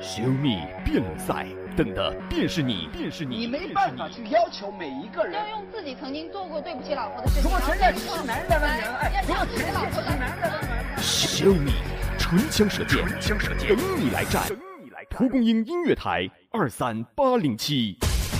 [0.00, 1.46] 小米辩论赛，
[1.76, 5.34] 等的便是你，便是你，你没办法去要求每一个人。
[5.34, 7.42] 要用自己曾经做过对不起老婆的事情。
[7.44, 11.72] 如果存在你是男人在问人，哎，如果全世界只是男人在问人，小米
[12.18, 14.42] 唇枪舌剑，唇枪舌剑，等你来战。
[14.48, 17.98] 等你来蒲公英音乐台二三八零七，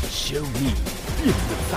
[0.09, 0.73] 小米
[1.19, 1.77] 辩论赛，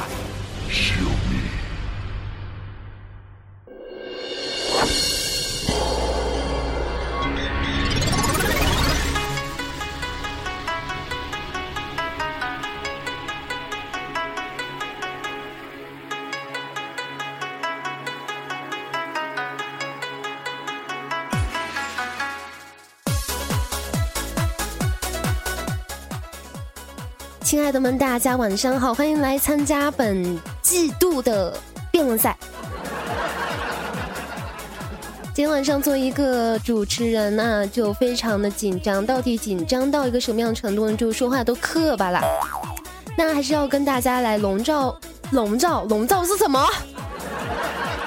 [27.74, 31.58] 的们，大家晚上好，欢迎来参加本季度的
[31.92, 32.38] 辩论赛。
[35.34, 40.96] 今天晚上做一个主持人呢，就非常的紧张，到底紧张到一个什么样程度呢？
[40.96, 42.22] 就说话都磕巴了。
[43.18, 44.96] 那还是要跟大家来笼罩、
[45.32, 46.64] 笼罩、笼罩是什么？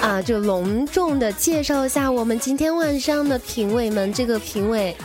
[0.01, 4.13] 啊，就隆重的介绍一下我们今天晚上的评委们。
[4.13, 4.97] 这个评委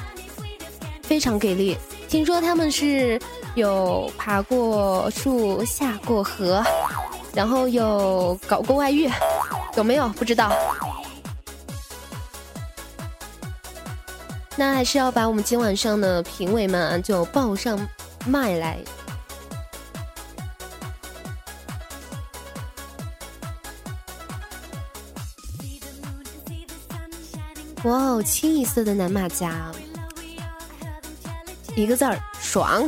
[1.01, 1.75] 非常给力，
[2.07, 3.19] 听说他们是。
[3.55, 6.63] 有爬过树、下过河，
[7.33, 9.09] 然后有搞过外遇，
[9.75, 10.07] 有没有？
[10.09, 10.51] 不知道。
[14.55, 17.79] 那还是要把我们今晚上的评委们就报上
[18.25, 18.77] 麦来。
[27.83, 29.71] 哇哦，清一色的男马甲，
[31.75, 32.87] 一个字儿爽。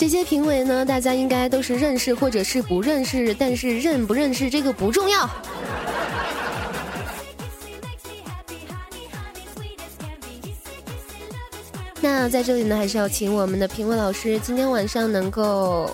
[0.00, 5.28] 这些评委呢，大家应该都是认识或者是不认识，但是认不认识这个不重要。
[12.00, 15.90] 那在这里呢，还是要请我们的评委老师今天晚上能够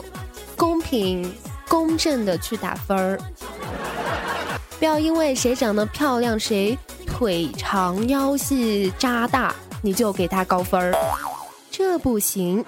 [0.55, 1.29] 公平
[1.69, 3.19] 公正的去打分儿，
[4.79, 9.53] 不要因为谁长得漂亮，谁腿长腰细扎大，
[9.83, 10.95] 你就给他高分儿，
[11.73, 12.65] 这不行。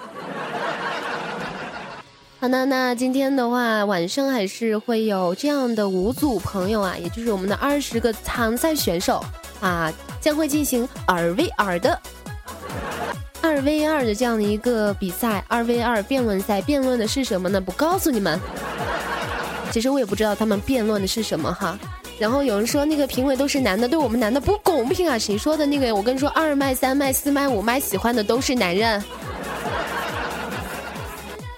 [2.49, 9.23] 好的，那今天的话，晚上还是会有这样的五组朋友啊，也就是我们的二十个参赛选手
[9.61, 12.01] 啊，将会进行二 v 二的
[13.39, 17.61] 二 v 二的这样的一个比赛，二 v 二辩论赛，辩论的是什么呢？
[17.61, 18.39] 不告诉你们，
[19.71, 21.77] 其实我也不知道他们辩论的是什么哈。
[22.17, 25.19] 然后有人说那个评委都是男的，对我们男的不公平啊！
[25.19, 25.67] 谁说的？
[25.67, 29.03] 那个我跟你说，二麦、三麦、四麦、五麦喜欢的都是男人。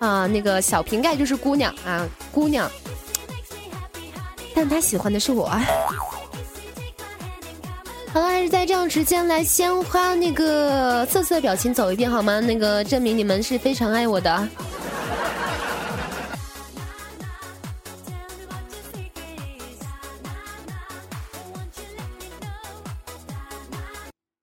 [0.02, 2.70] 啊，那个小瓶盖就是姑娘啊，姑娘，
[4.56, 5.46] 但他喜欢的是我。
[8.12, 12.40] 好了，还是在这样时间来先花那个瑟瑟表情走一遍好吗？
[12.40, 14.50] 那个证明你们是非常爱我的。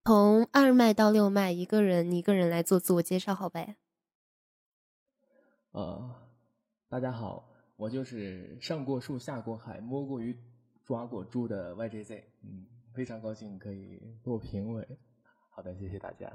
[0.04, 3.74] 从二麦到六麦，一个人一个人来做自我介绍，好呗。
[5.72, 6.14] 呃，
[6.88, 7.46] 大家好，
[7.76, 10.34] 我就是上过树、下过海、摸过鱼、
[10.82, 12.64] 抓过猪的 YJZ，嗯，
[12.94, 14.98] 非常高兴可以做评委。
[15.50, 16.32] 好的，谢谢大家。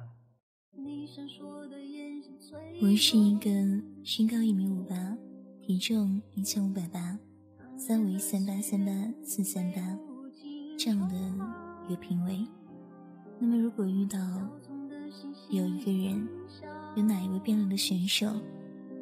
[2.82, 3.50] 我是一个
[4.06, 5.18] 身高一米五八，
[5.62, 7.18] 体重一千五百八，
[7.76, 8.92] 三围三八三八
[9.24, 9.98] 四三八
[10.78, 11.16] 这样的
[11.88, 12.48] 一个评委。
[13.40, 14.20] 那么，如果遇到
[15.50, 16.28] 有一个人，
[16.96, 18.28] 有哪一位辩论的选手？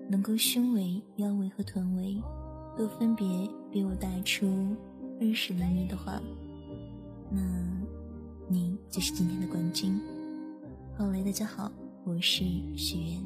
[0.09, 2.21] 能够胸围、腰围和臀围
[2.77, 3.25] 都分别
[3.71, 4.75] 比我大出
[5.19, 6.21] 二十厘米的话，
[7.29, 7.41] 那
[8.49, 9.99] 你就是今天的冠军。
[10.97, 11.71] 好嘞，大家好，
[12.03, 12.43] 我是
[12.75, 13.23] 许愿。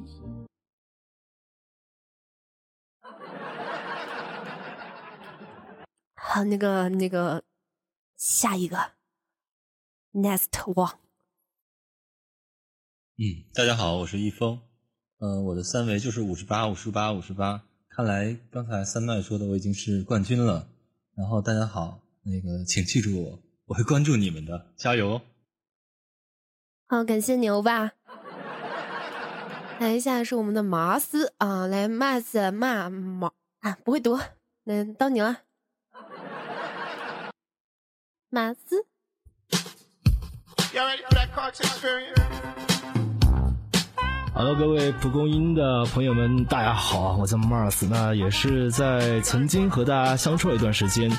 [6.16, 7.44] 好，那个那个，
[8.16, 8.92] 下一个
[10.14, 10.98] ，next one。
[13.18, 14.62] 嗯，大家好，我是易峰。
[15.20, 17.64] 嗯，我的三围就是五十八、五十八、五十八。
[17.90, 20.68] 看来刚才三麦说的我已经是冠军了。
[21.16, 25.22] 然后大家好，那个请记住我，我会关注你们的，加油！
[26.88, 27.94] 好，感谢牛吧。
[29.80, 33.32] 来，下是我们的马斯啊，来马斯马马
[33.62, 34.20] 啊，不会读，
[34.64, 35.40] 那到你了，
[38.30, 38.86] 马斯。
[44.36, 51.10] 好的，各位蒲公英的朋友们，大家好，我叫 Mars，那也是在曾经和大家相处了一段时间。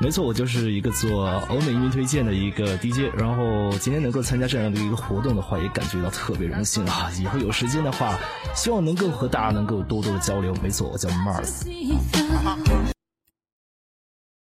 [0.00, 3.14] 没错，我就是一个做欧美音乐推荐的一个 DJ。
[3.16, 7.08] 然后今天能够参加这样的一个活动的话，也感觉到特别荣幸啊！
[7.16, 8.18] 以后有时间的话，
[8.56, 10.52] 希望能够和大家能够多多的交流。
[10.60, 11.62] 没错，我叫 Mars。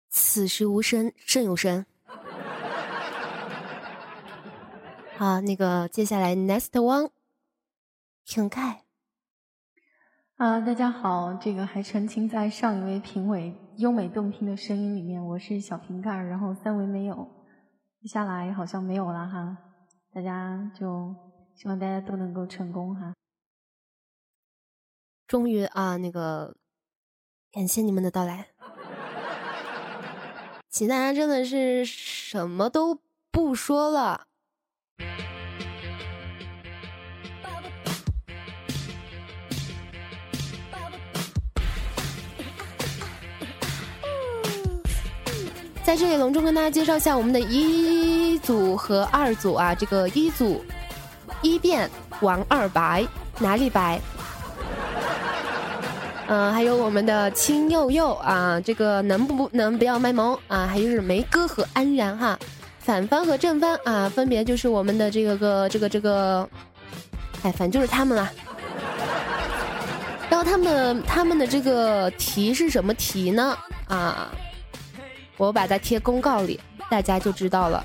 [0.08, 1.84] 此时无声胜有声。
[5.16, 7.10] 好，那个接下来 Next One。
[8.30, 8.84] 瓶盖
[10.36, 17.28] 啊，大家好，这个还沉浸在上一位评委优美动听的声音里面，我是小瓶盖，然后三维没有，
[18.00, 19.58] 接下来好像没有了哈，
[20.14, 21.12] 大家就
[21.56, 23.12] 希望大家都能够成功哈。
[25.26, 26.56] 终于啊，那个
[27.50, 28.50] 感谢你们的到来，
[30.68, 33.00] 请大家真的是什么都
[33.32, 34.28] 不说了。
[45.90, 50.64] 在这里隆重跟大家介绍一下我们的一组和二组啊，这个一组
[51.42, 51.90] 一变
[52.20, 53.04] 王二白
[53.40, 54.00] 哪里白？
[56.28, 60.64] 嗯，还有我们的青佑佑啊，这个能不能不要卖萌啊？
[60.64, 62.38] 还有是梅哥和安然哈，
[62.78, 66.48] 反方和正方啊，分别就是我们的这个个这个这个，
[67.42, 68.30] 哎，反正就是他们了。
[70.28, 73.58] 然后他们他们的这个题是什么题呢？
[73.88, 74.30] 啊？
[75.40, 76.60] 我把它贴公告里，
[76.90, 77.82] 大家就知道了。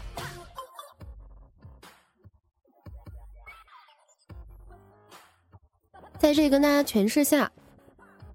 [6.19, 7.49] 在这里跟大家诠释下，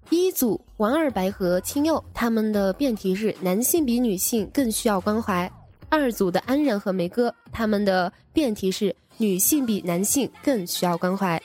[0.09, 5.47] 一组王二白和青柚他们的辩题是男性比女性更需要关怀；
[5.87, 11.39] 二组的安然和梅哥他们的辩题是女性比男性更需要关怀。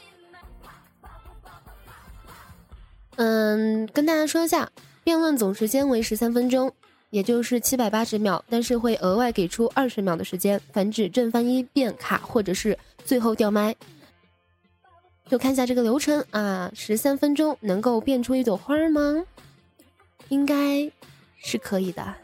[3.17, 4.71] 嗯，跟大家说一下，
[5.05, 6.73] 辩论总时间为十三分钟。
[7.11, 13.75] 也就是七百八十秒，但是会额外给出二十秒的时间，防止正方一变卡或者是最后掉麦。
[15.27, 19.25] 就看一下这个流程啊，十三分钟能够变出一朵花吗？
[20.29, 20.91] 应该
[21.37, 22.15] 是可以的。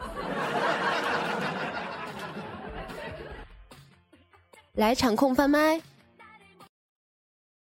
[4.75, 5.81] 来场控翻麦。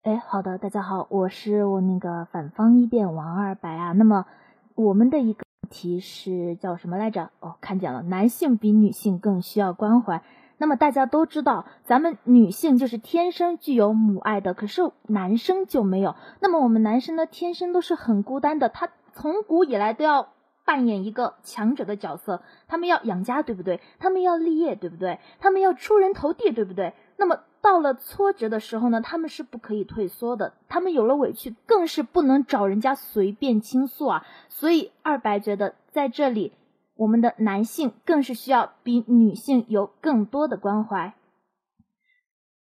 [0.02, 3.92] 哎，好的，大家好，我是我那个反方一辩王二白啊。
[3.92, 4.26] 那么
[4.74, 5.44] 我们的一个。
[5.72, 7.30] 题是叫什么来着？
[7.40, 10.22] 哦，看见了，男性比女性更需要关怀。
[10.58, 16.14] 那么大家都知道，咱们女性就是天生具有母爱的，可是男生就没有。
[16.38, 20.28] 那么我们男生呢，天生都是很孤单的，他从古以来都要
[20.64, 23.80] 扮演一个强者的角色，他们要养家，对不对？
[23.98, 25.18] 他们要立业，对不对？
[25.40, 26.92] 他们要出人头地，对不对？
[27.16, 27.40] 那么。
[27.62, 30.52] 到了挫折的时候呢，他们是不可以退缩的。
[30.68, 34.26] 他们有了委屈，更是不能找人家随便倾诉啊。
[34.48, 36.52] 所以二白觉得，在这里，
[36.96, 41.14] 我们的男性更是需要比女性有更多的关怀。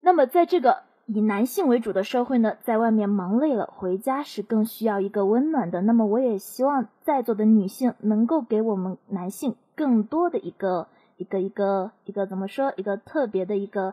[0.01, 5.83] 那么，在这个以男性为主的社会呢，在外面忙累了，回家是更需要一个温暖的。
[5.83, 10.89] 那么，我也希望在座的女性能够给我们男性更多的一个
[11.19, 13.93] 一个一个一个怎么说，一个特别的一个。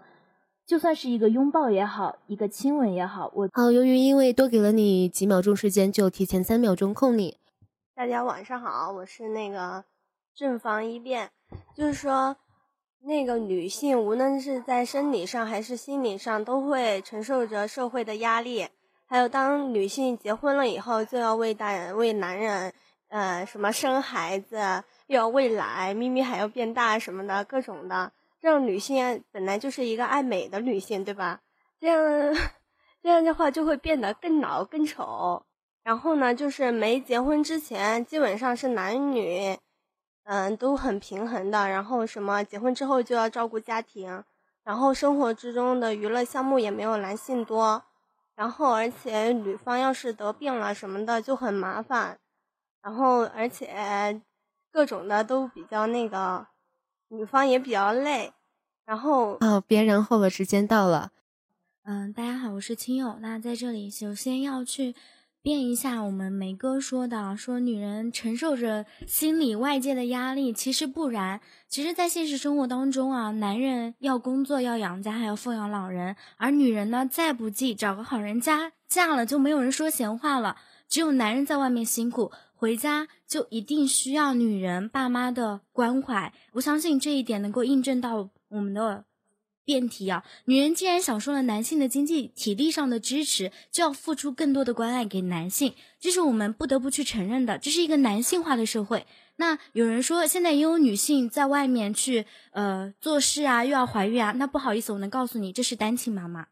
[0.65, 3.71] 就算是一个拥抱也好，一个亲吻也好，我好。
[3.71, 7.37] 由于因为多给了你几秒钟时间，就提前三秒钟控你。
[7.93, 9.85] 大家晚上好，我是那个
[10.33, 11.29] 正方一辩，
[11.75, 12.35] 就是说，
[13.03, 18.67] 那个女性无论是在生理上还是心理上，都会承受着社会的压力。
[19.05, 22.73] 还有，当女性结婚了以后，就要为大人、为男人，
[23.09, 24.57] 呃，什么生孩子，
[25.05, 28.11] 又要喂奶，咪咪还要变大什么的，各种的。
[28.39, 31.41] 这样女性本来就是一个爱美的女性，对吧？
[31.79, 31.99] 这样
[33.01, 35.43] 这样的话就会变得更老更丑。
[35.83, 39.57] 然后呢，就是没结婚之前，基本上是男女，
[40.23, 41.67] 嗯，都很平衡的。
[41.67, 44.23] 然后什么结婚之后就要照顾家庭，
[44.63, 47.83] 然后生活之中的娱乐项目也没有男性多。
[48.35, 52.19] 然后而且女方要是得病了什么的就很麻烦。
[52.81, 54.21] 然后而且
[54.71, 56.47] 各种的都比较那个。
[57.15, 58.33] 女方也比较累，
[58.85, 61.11] 然后哦，别然后了，时间到了。
[61.85, 63.15] 嗯，大家好，我是青友。
[63.21, 64.93] 那在这里，首先要去
[65.41, 71.39] 辩一下我们梅哥说的，说女人承受着心理外界的压力，其实不然。
[71.69, 80.57] 其实，在现实生活当中啊，男人要工作，要养家，还要奉养老人，而女人呢，再不济找个好人家嫁了，就没有人说闲话了。
[80.87, 82.31] 只有男人在外面辛苦。
[82.57, 89.03] 回家就一定需要女人爸妈的关怀，我相信这一点能够印证到我们的
[89.65, 90.23] 辩题啊！
[90.45, 97.59] 女人既然享受了男性的经济体力上的支持，就要付出更多的关爱给男性，这是我们不得不去承认的。
[97.59, 99.05] 这是一个男性化的社会。
[99.35, 104.31] 那有人说，现在也有女性在外面去呃做事啊，又要怀孕啊。
[104.31, 106.47] 那不好意思，我能告诉你，这是单亲妈妈。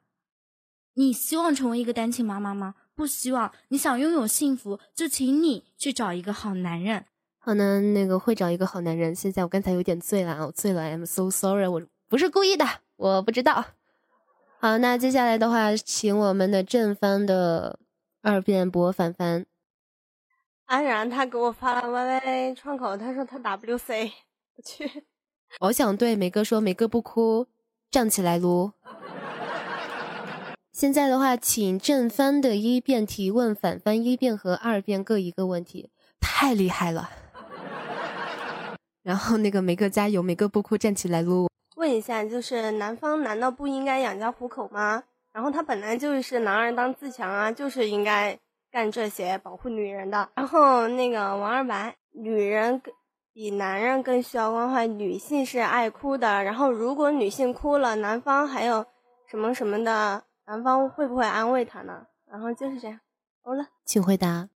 [0.96, 2.76] 你希望成为一个单亲妈妈吗？
[2.96, 3.52] 不希望。
[3.70, 7.06] 你想拥有幸福，就请你去找一个好男人。
[7.40, 9.14] 好呢，那个会找一个好男人。
[9.14, 12.66] 现在我刚才有点醉了啊，我醉了，I'm so sorry，我不是故意的。
[12.96, 13.66] 我不知道。
[14.60, 17.80] 好，那接下来的话，请我们的正方的
[18.22, 19.46] 二辩博凡凡。
[20.66, 24.12] 安然他给我发了 YY 窗口，他说他 WC，
[24.56, 25.04] 我去。
[25.60, 27.48] 我想对梅哥说，梅哥不哭，
[27.92, 28.72] 站起来撸。
[30.74, 37.12] 现在的话，请正方的一辩提问，反方一辩和二辩各一个问题，太厉害了。
[39.04, 41.48] 然后那个梅哥加油，梅哥不哭，站起来撸。
[41.76, 45.04] 问一下，就是男方难道不应该养家糊口吗？
[45.32, 48.36] 然后他本来就是男儿当自强啊，就是应该
[48.72, 50.28] 干这些保护女人的。
[50.34, 52.82] 然后那个王二白，女人
[53.32, 56.44] 比男人更需要关怀，女性是爱哭的。
[56.44, 58.84] 然后如果女性哭了，男方还有
[59.30, 62.08] 什么什么的，男方会不会安慰她呢？
[62.26, 63.00] 然后就是这样，
[63.42, 64.50] 好了，请回答。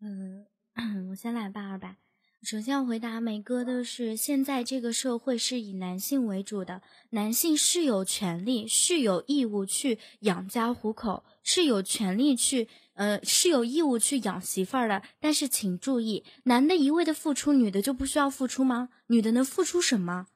[0.00, 0.46] 嗯，
[1.10, 1.96] 我先来吧，二白。
[2.42, 15.02] 首先要回答梅哥的是，现在这个社会是以男性为主的，男性是有权利、是有义务去养家糊口，是有权利去，呃，是有义务去养媳妇儿的。
[15.20, 18.88] 但是请注意，男的一味的付出，女的就不需要付出吗？
[19.06, 20.26] 女的能付出什么？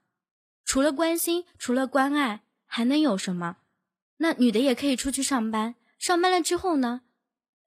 [0.64, 3.56] 除了关心，除了关爱，还能有什么？
[4.18, 7.02] 那女的也可以出去上班，上班了之后呢，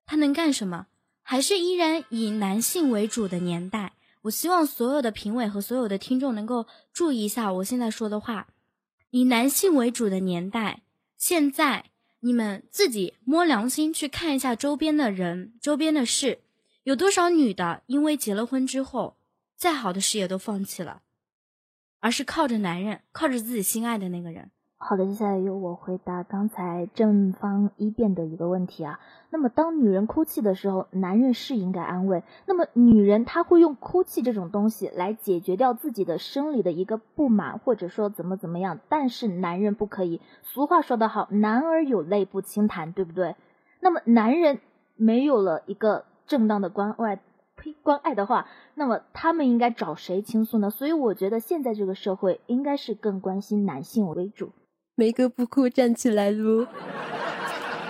[0.05, 0.87] 她能干什么？
[1.21, 3.93] 还是依然以男性为主的年代。
[4.23, 8.47] 我希望所有的评委和所有的听众能够注意一下我现在说的话。
[9.11, 10.81] 以男性为主的年代，
[11.17, 16.41] 现在你们自己摸良心去看一下周边的人、周边的事，
[16.83, 19.17] 有多少女的因为结了婚之后，
[19.55, 21.01] 再好的事业都放弃了，
[21.99, 24.51] 而是靠着男人，靠着自己心爱的那个人。
[24.81, 29.01] 好的，接下来由我回答刚才正方一辩的一个问题啊。
[29.29, 32.23] 那么，当女人哭泣的时候，男人是应该安慰。
[32.45, 38.79] 那么，女人她会用哭泣这种东西来解决掉自己的生理的一个不满，或者说怎么怎么样。
[38.87, 40.21] 但是，男人不可以。
[40.43, 43.35] 俗话说得好，男儿有泪不轻弹，对不对？
[43.81, 44.59] 那么，男人
[44.95, 47.17] 没有了一个正当的关爱，
[47.57, 50.69] 呸，关爱的话，那么他们应该找谁倾诉呢？
[50.69, 54.51] 所以，我觉得现在这个社会应该是更关心男性为主。
[54.99, 56.67] 梅哥不哭，站起来撸。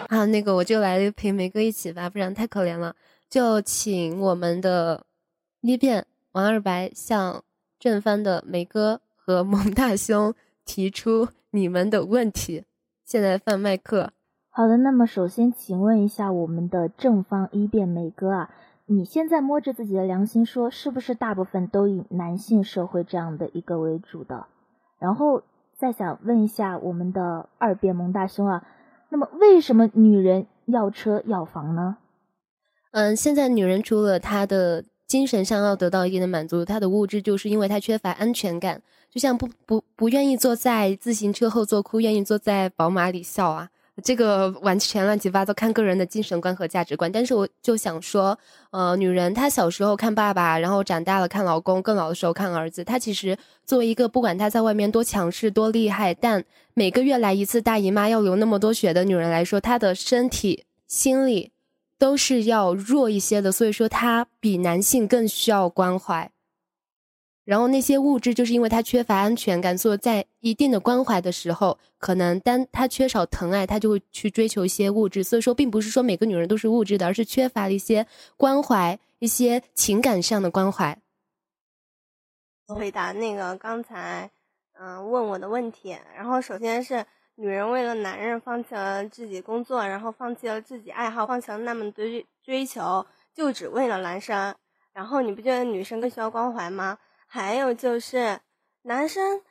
[0.08, 2.96] 好， 那个我就来陪梅哥一起吧，不然太可怜了。
[3.28, 5.04] 就请我们的
[5.62, 7.44] 一辩王二白向
[7.80, 12.66] 正方的梅哥和蒙大兄提出你们的问题。
[13.04, 14.12] 现在放麦克。
[14.52, 18.52] 好的，那么首先请问一下我们的正方一辩梅哥啊，
[18.86, 24.46] 你现在摸着自己的良心说，是不是大部分都以男性社会这样的一个为主的？
[25.00, 25.42] 然后。
[25.80, 28.68] 再想问一下我们的二辩蒙大兄啊，
[29.08, 31.96] 那么为什么女人要车要房呢？
[32.92, 43.70] 嗯，现在女人除了她的精神上要得到一定的满足，她的物质就是因为她缺乏安全感，就像不不不愿意坐在自行车后座哭，愿意坐在宝马里笑啊。
[44.04, 47.12] 这个完全乱七八糟，看个人的精神观和价值观。
[47.12, 48.38] 但是我就想说，
[48.72, 52.84] 呃，女人她小时候看爸爸，然后长大了看老公，更老的时候看儿子。
[52.84, 61.52] 她其实作为一个不管她在外面多强势多厉害，但每个月来一次大姨妈要流那么多血的女人来说，她的身体、心理
[61.98, 63.52] 都是要弱一些的。
[63.52, 66.32] 所以说，她比男性更需要关怀。
[67.50, 75.24] 然后那些物质，就是因为他缺乏安全感，所以在一定的关怀的时候，可能当他缺少疼爱，他就会去追求一些物质。
[75.24, 78.06] 所以说，并不是说每个女人都是物质的，而是缺乏了一些
[78.38, 80.96] 关怀，一些情感上的关怀。
[82.68, 84.30] 回答那个刚才
[84.80, 87.04] 嗯问我的问题，然后首先是
[87.34, 93.04] 女人为了男人放弃了自己工作，然后放弃了自己爱好，放弃了那么追追求，
[93.34, 94.54] 就只为了男生。
[94.94, 97.00] 然后你不觉得女生更需要关怀吗？
[97.32, 98.40] 还有就是，
[98.82, 99.42] 男生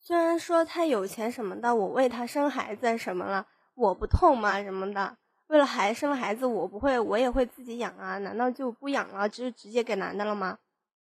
[0.00, 4.62] 虽然说他有钱什么的，我为他生孩子什么了，我不痛吗？
[4.62, 8.16] 什么的，为了孩生孩子，我不会，我也会自己养啊？
[8.20, 10.56] 难道就不养了，就直接给男的了吗？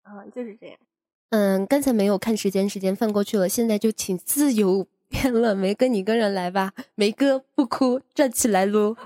[0.02, 0.76] 啊，就是这样。
[1.30, 8.97] 嗯，刚才没有看时间，时间放过去了，现在就请自由辩论，梅哥你一个人来吧，梅哥不哭，站起来撸，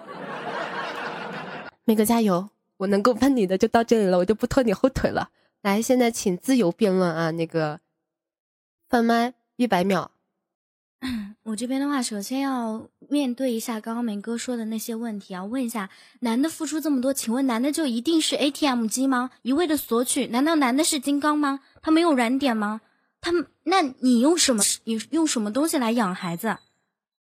[1.84, 2.48] 梅哥加油，
[2.78, 5.28] 我能够帮你的就到这里了，我就不拖你后腿了。
[5.62, 7.30] 来，现在请自由辩论啊！
[7.32, 7.80] 那个，
[8.88, 10.10] 贩麦一百秒。
[11.42, 15.90] 我这边的话，首先要面对一下刚刚梅哥说的那些问题啊，问一下，
[16.20, 19.30] 男的付出这么多，请问男的就一定是 ATM 机吗？
[19.42, 20.26] 一味的索取？
[20.28, 21.60] 难道男的是金刚吗？
[21.82, 22.80] 他没有软点吗？
[23.20, 23.30] 他，
[23.64, 24.62] 那你用什么？
[24.84, 26.56] 你用什么东西来养孩子？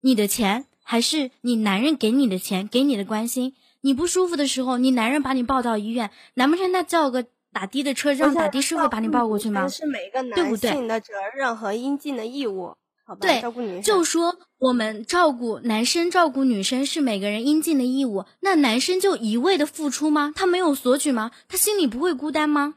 [0.02, 3.54] 你的钱，还是你男人给你的钱，给你的关心？
[3.80, 9.68] 你不舒服的时候，你男人把你抱到医院，难不成他叫个打的的车让打的师傅把你抱过去吗？
[9.68, 12.74] 是每个男性的责任和应尽的义务。
[13.20, 13.80] 对，照顾女。
[13.80, 20.32] 就说我们照顾男生、照顾女生是每个人应尽的义务，那男生就一味的付出吗？
[20.36, 21.32] 他没有索取吗？
[21.48, 22.74] 他心里不会孤单吗？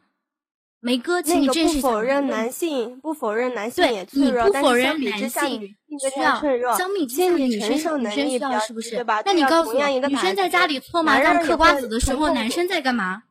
[0.80, 1.76] 梅哥，请你正视。
[1.76, 9.06] 不否认男性，不否认男性也脆弱，但是相比之下，女性需要相比之下，女生女生需要是不是？
[9.24, 13.22] 那你告诉我，女生在家里搓麻将、嗑瓜子的时候，男生在干嘛？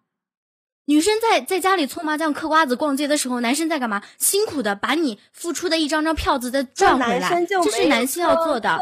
[0.87, 4.03] 女生在在家里搓麻将、嗑瓜子、逛街的时候，男生在干嘛？
[4.19, 8.79] 辛苦的把你付出的一张张票子再赚回来，这是男性要做的。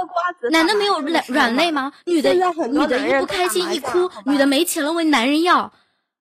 [0.51, 1.93] 男的没有软软肋吗？
[2.07, 5.73] 女的女的一不开心一哭，女的没钱了问男人要，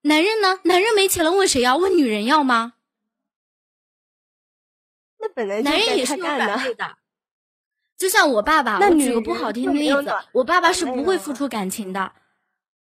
[0.01, 0.59] 男人呢？
[0.63, 1.77] 男人没钱了问谁要？
[1.77, 2.73] 问女人要吗？
[5.21, 6.97] 那本来男人也是有软肋的，
[7.97, 12.11] 就像我爸爸，我举个不好听的例子，我爸爸是不会付出感情的，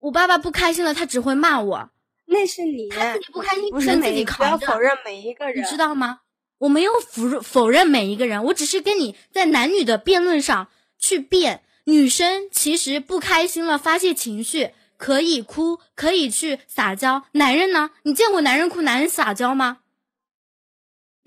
[0.00, 1.90] 我爸爸不开心了，他只会骂我。
[2.28, 4.58] 那是你，他自己不开心，不是自己扛着。
[4.58, 6.20] 不要否认每一个人，你知道吗？
[6.58, 10.68] 我没有否否认每一个人，我只是跟你在男女的辩论上
[10.98, 11.62] 去辩。
[11.84, 17.22] 女生其实不开心了，发泄情绪可以哭，可以去撒娇。
[17.32, 17.90] 男人呢？
[18.02, 19.78] 你见过男人哭、男人撒娇吗？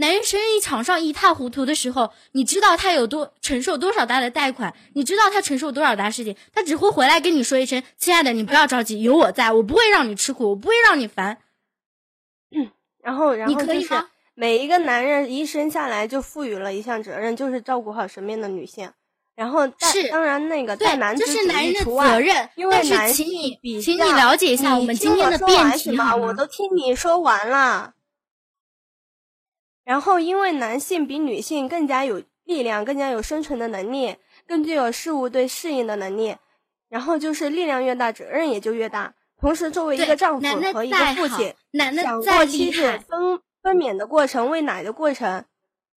[0.01, 4.73] 男人生意场上一塌糊涂的时候，你知道他有多承受多少大的贷款？
[4.95, 6.35] 你知道他承受多少大事情？
[6.51, 11.37] 他只会回来跟你说一声：“亲爱的，你不要着急，有我在，我不会让你吃苦，我不会让你烦。
[13.03, 13.93] ”然后，然后就是
[14.33, 18.91] 每一个男人一生下来就赋予了一项责任，就是照顾好身边的女性。
[19.35, 22.49] 然后是当然那个对，男这是男人的责任。
[22.55, 27.93] 因为但是，请你，请你了解一下我们今天的辩题好我都听你说完了。
[29.91, 34.15] 然后，因为男性比女性更加有力量，更加有生存的能力，
[34.47, 36.33] 更具有事物对适应的能力。
[36.87, 39.13] 然后就是力量越大，责任也就越大。
[39.37, 41.53] 同时，作为一个丈夫和一个父亲，
[42.01, 45.43] 想过妻子分分娩的过程、喂奶的过程，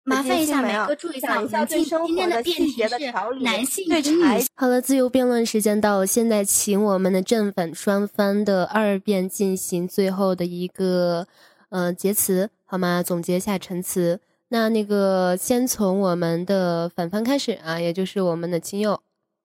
[0.05, 2.97] 麻烦一下每个注意一下，我们今今天的辩题是
[3.41, 4.47] 男性对女性。
[4.55, 11.27] 好了，自由辩论时间到了，现在请我们的正反双方的二辩进行最后的一个
[11.67, 12.49] 呃结词。
[12.71, 13.03] 好吗？
[13.03, 14.21] 总结一下陈词。
[14.47, 19.03] 那那个，先从我们的反方开始啊，也就是我们的亲友，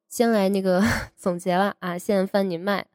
[0.09, 0.81] 先来那个
[1.19, 1.99] 总结了啊。
[1.99, 2.87] 现在翻你麦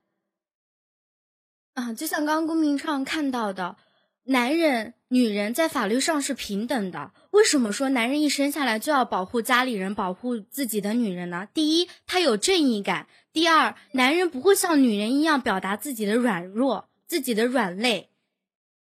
[1.74, 3.76] 啊，就像刚刚公屏上看到的，
[4.24, 7.12] 男人、女人在法律上是平等的。
[7.32, 11.50] 为什么说男人一生下来就要保护家里人、保护自己的女人呢？
[11.54, 18.11] 第一，他有正义感；第二，男人不会像女人一样表达自己的软弱、自己的软肋。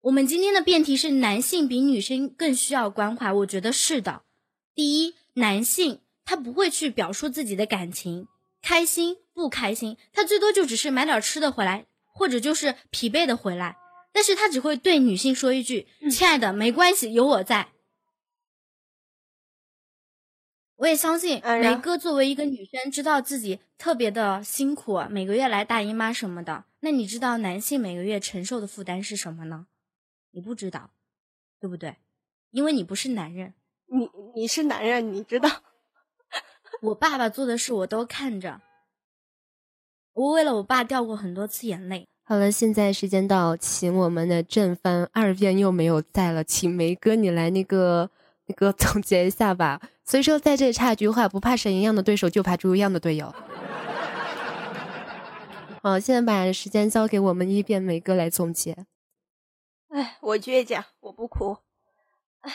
[0.05, 4.23] 我们今天的辩题是男性比女生更需要关怀，我觉得是的。
[4.75, 8.29] 第一，男性他不会去表述自己的感情，
[8.61, 13.79] 开心不开心，他最多就只是买点吃的回来，或者就是疲惫的回来，
[14.13, 17.69] 但是他只会对女性说一句：“亲爱的，没关系，有我在。”
[20.77, 26.67] 我也相信梅哥作为一个女生，知道自己特别的辛苦，每个月来大姨妈什么的。
[26.81, 29.69] 那你知道男性每个月承受的负担是什么呢？
[30.35, 30.91] 你不知道，
[31.61, 31.97] 对不对？
[32.51, 33.55] 因为你不是男人。
[33.87, 35.49] 你你是男人，你知道。
[36.83, 38.61] 我爸爸做的事我都看着，
[40.13, 42.09] 我为了我爸掉过很多次眼泪。
[42.25, 48.11] 好了，现在时间到，请我们的正番二辩又没有在了，请梅哥你来那个
[48.47, 49.81] 那个总结一下吧。
[50.05, 53.33] 所以说，在这里插一句话：不怕神一样的对手，就怕猪一样的队友。
[55.83, 58.87] 好，现在把时间交给我们一辩梅哥来总结。
[59.95, 61.57] 哎，我倔强，我不哭。
[62.41, 62.53] 哎，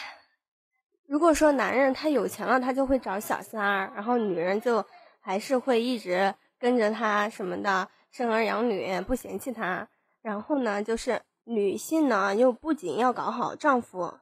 [1.05, 4.85] 如果说男人他有钱了，他就会找小三儿，然后女人就
[5.21, 9.87] 还是会一直跟着他什么的，生儿养女，不嫌弃他。
[10.21, 14.19] 然后呢，就是女性呢，又不仅要搞好丈夫，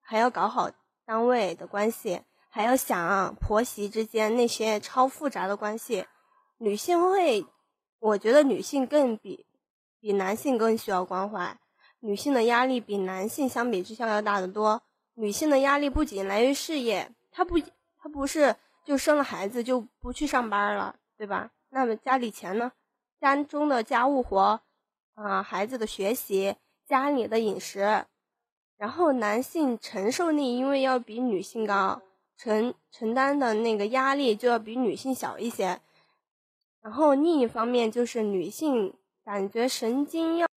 [0.00, 0.70] 还要搞好
[1.04, 6.06] 单位的关系，还要想婆媳之间那些超复杂的关系。
[6.58, 7.44] 女性会，
[7.98, 9.44] 我觉得女性更比
[9.98, 11.58] 比男性更需要关怀。
[12.00, 14.82] 女性的压力比男性相比之下要大得多。
[15.14, 17.58] 女性的压力不仅来于事业，她不，
[17.98, 21.50] 她不是就生了孩子就不去上班了，对吧？
[21.68, 22.72] 那么家里钱呢？
[23.20, 24.60] 家中的家务活，
[25.14, 28.06] 啊，孩子的学习，家里的饮食。
[28.78, 32.00] 然后男性承受力因为要比女性高，
[32.38, 35.78] 承承担的那个压力就要比女性小一些。
[36.80, 40.48] 然后另一方面就是女性感觉神经要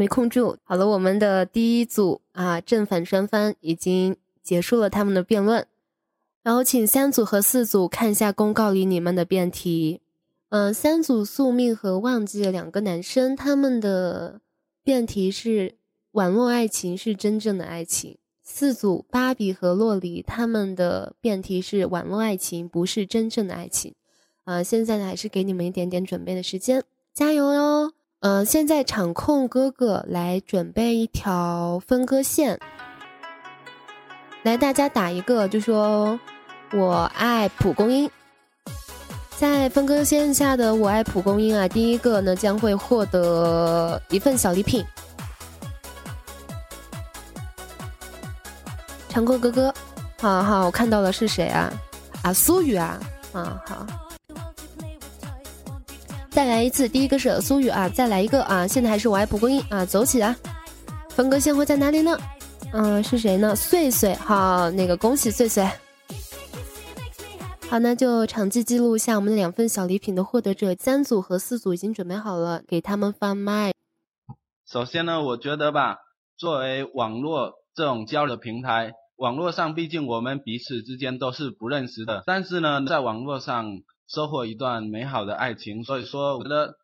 [0.00, 0.56] 没控住。
[0.64, 5.66] 好了，我们的第一组啊正反双方已经结束了他们的辩论，
[6.42, 10.00] 然后请三组和四组看一下公告里你们的辩题。
[10.48, 14.40] 嗯，三组宿命和忘记两个男生，他们的
[14.82, 15.74] 辩题是
[16.12, 18.16] 网络爱情是真正的爱情。
[18.42, 23.94] 四组芭比和洛黎，他们的辩题是网络爱情不是真正的爱情。
[24.44, 26.82] 啊，现在呢还是给你们一点点准备的时间，
[27.12, 27.92] 加油哟！
[28.20, 32.60] 呃，现在场控哥哥来准备一条分割线，
[34.42, 36.20] 来大家打一个，就说
[36.74, 38.10] 我爱蒲公英。
[39.38, 44.84] 在分割线下的我爱蒲公英啊，第一个呢将会获得一份小礼品。
[49.08, 49.74] 场控哥哥，
[50.20, 51.72] 好好，我看到了是谁啊？
[52.22, 53.00] 啊，苏雨啊，
[53.32, 54.09] 啊好。
[56.30, 58.64] 再来一次，第一个是苏雨啊，再来一个啊！
[58.64, 60.34] 现在还是我爱蒲公英啊，走起啊！
[61.08, 62.16] 分割线会在哪里呢？
[62.72, 63.54] 嗯，是谁呢？
[63.56, 65.68] 岁岁，好，那个恭喜岁岁。
[67.68, 73.72] 好，那就场记记录一下我们两份小礼品的获得者，三组和四组已经准备好了，给他们放麦。
[74.64, 75.96] 首先呢，我觉得吧，
[76.38, 83.80] 作为网络这种交流平台，网络上毕竟我们彼此之间都是不认识的，但是呢，在网络上。
[84.12, 86.74] 收获一段美好的爱情，所以说我觉得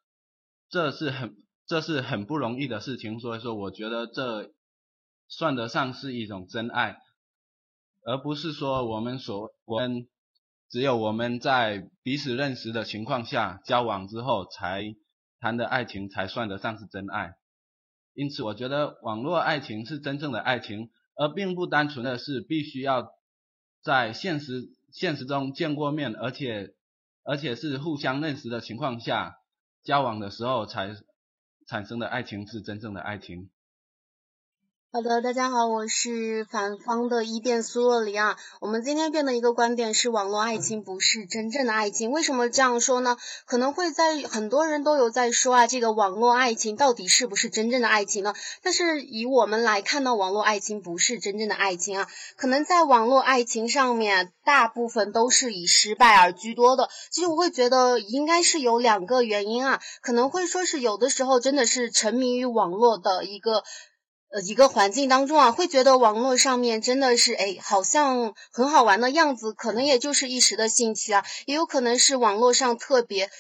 [0.71, 1.35] 这是很
[1.67, 4.53] 这是很不容易的事情，所以说我觉得这
[5.27, 7.01] 算得上是一种真爱，
[8.05, 10.07] 而不是说我们所我们
[10.71, 14.95] 只有我们在彼此认识的情况下交往之后才
[15.41, 17.35] 谈的爱情才算得上是真爱。
[18.15, 23.11] 因此，我觉得网络爱情是真正的爱情，而并不单纯的是必须要
[23.83, 26.76] 在现实现实中见过面，而且。
[27.27, 29.41] 而且是互相认识的情况下
[29.83, 30.97] 交往的时候才
[31.67, 33.51] 产生的爱情是真正的爱情。
[34.93, 38.39] 好的，大家好，我是反方的一辩苏洛里啊。
[38.61, 42.13] 我们今天辩的一个观点是，网络爱情不是真正的爱情。
[42.13, 43.19] 为什么这样说呢？
[43.47, 48.33] 可能会在很多人都有在说啊，这个网络爱情到底是不是真正的爱情呢？
[48.63, 52.09] 但是以我们来看呢，网络爱情不是真正的爱情啊。
[52.37, 56.89] 可能在网络爱情上面，大部分都是以失败而居多的。
[57.11, 63.65] 其实我会觉得应该是有两个原因啊，可能会说是有的时候真的是沉迷于网络的一个。
[64.31, 73.31] 呃，一个环境当中啊，会觉得网络上面真的是哎，好像很好玩的样子，可能也就是一时的兴趣啊，也有可能是网络上特别。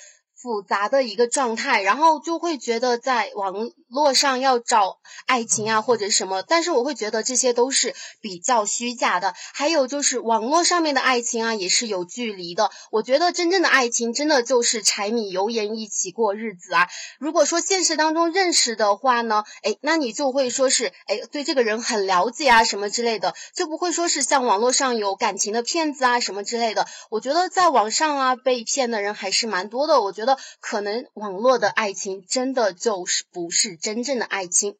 [0.46, 3.52] 复杂的一个状态，然后就会觉得在网
[3.88, 9.34] 络上要找爱情啊或者什么，但是我会觉得这些都是比较虚假的。
[9.52, 12.70] 还有就是网络上面的爱情啊也是有距离的。
[12.92, 16.86] 我觉得真正的爱情真的就是柴米油盐一起过日子啊。
[17.18, 26.86] 如果说现实当中认识的话呢，哎，那你就会说是哎对这个人很了解啊什么之类的，就不会说是像网络上有感情的骗子啊什么之类的。
[27.10, 30.00] 我觉得在网上啊被骗的人还是蛮多的。
[30.00, 30.35] 我觉得。
[30.60, 34.76] 可能网络的爱情真的就是不是真正的爱情。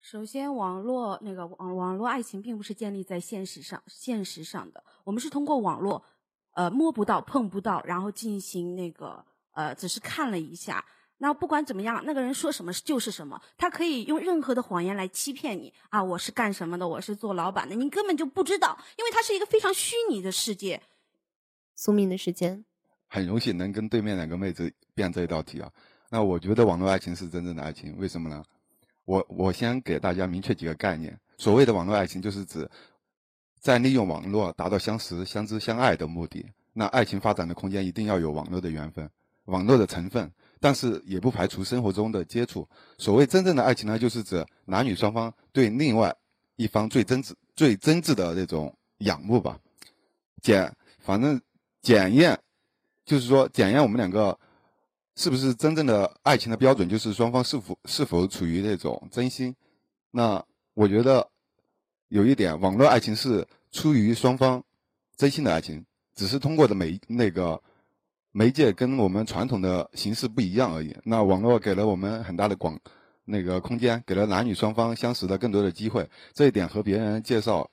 [0.00, 6.02] 首先，网络那个网网络爱情并不是建立在现实上现实上的，我们是通过网络，
[6.54, 10.84] 呃，摸不到碰不到，然后进行那个呃，只是看了一下。
[11.18, 16.02] 那不管怎么样，那个人说什么就是什么，他可以用任何的谎言来欺骗你啊！
[16.02, 16.88] 我是干什么的？
[16.88, 20.82] 我是做老板的，你根本就不知道，因为它是一个非常虚拟的世界。
[21.76, 22.64] 宿命的时间。
[23.12, 25.68] 很荣幸能跟对面两个妹子辩这一道题啊。
[26.08, 28.42] 那我觉得网络爱情是真正的爱情，为什么呢？
[29.04, 31.18] 我我先给大家明确几个概念。
[31.36, 32.70] 所谓的网络爱情，就是指
[33.58, 36.46] 在利用网络达到相识、相知、相爱的目的。
[36.72, 39.10] 那爱情发展的空间一定要有网络的缘分、
[39.46, 42.68] 网络的成分，但是也不排除生活中的接触。
[42.96, 46.14] 所谓真正的爱情呢，就是指男女双方对另外
[46.54, 49.58] 一方最真挚、最真挚的那种仰慕吧。
[50.40, 51.40] 检，反正
[51.82, 52.38] 检验。
[53.04, 54.38] 就是说，检验我们两个
[55.16, 59.54] 是不是真正的爱情的标准，就是双方是否是否处于那种真心。
[60.12, 61.28] 那我觉得
[62.08, 64.62] 有一点，网络爱情是出于双方
[65.16, 65.84] 真心的爱情，
[66.14, 67.60] 只是通过的媒那个
[68.30, 70.96] 媒介跟我们传统的形式不一样而已。
[71.02, 72.78] 那网络给了我们很大的广
[73.24, 76.08] 那个空间，给了男女双方相识的更多的机会。
[76.32, 77.68] 这一点和别人介绍，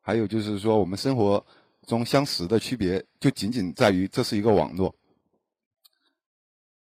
[0.00, 1.44] 还有就是说我们生活。
[1.86, 4.94] 中相识的区别就仅仅在于这是一个网络，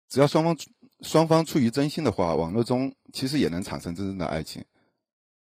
[0.09, 0.56] 只要双方
[1.02, 4.64] 双方出于真心的话，网络中其实也能产生真正的爱情。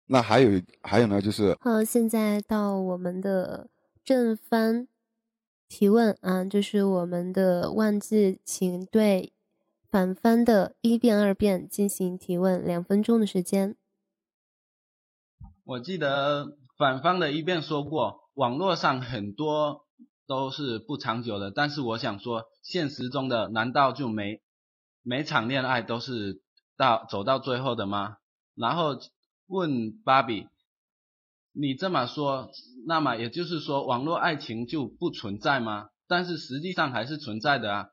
[0.07, 3.71] 那还有还有呢，就是好，现在到我们的
[4.03, 4.89] 正方
[5.69, 9.33] 提问啊，就是我们的忘记，请对
[9.89, 13.77] 反方的一辩、二辩进行提问，两分钟的时间。
[15.65, 19.85] 我记得反方的一辩说过，网络上很多
[20.29, 24.41] 都是不长久的，但是我想说，现实中的难道就每
[25.03, 26.41] 每场恋爱都是
[26.77, 28.19] 到走到最后的吗？
[28.55, 28.97] 然后
[29.49, 30.47] 问芭比，
[31.53, 32.53] 你这么说，
[32.87, 35.89] 那么也就是说网络爱情就不存在吗？
[36.07, 37.89] 但是实际上还是存在的啊。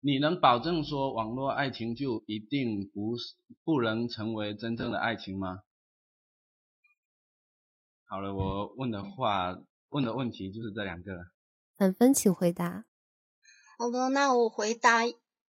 [0.00, 3.14] 你能保证说网络爱情就一定不
[3.62, 5.60] 不能成为真正的爱情吗？
[8.12, 9.56] 好了，我问的话，
[9.90, 11.12] 问的问题就是这两个。
[11.78, 12.84] 满分，请回答。
[13.78, 15.02] 好的，那我回答。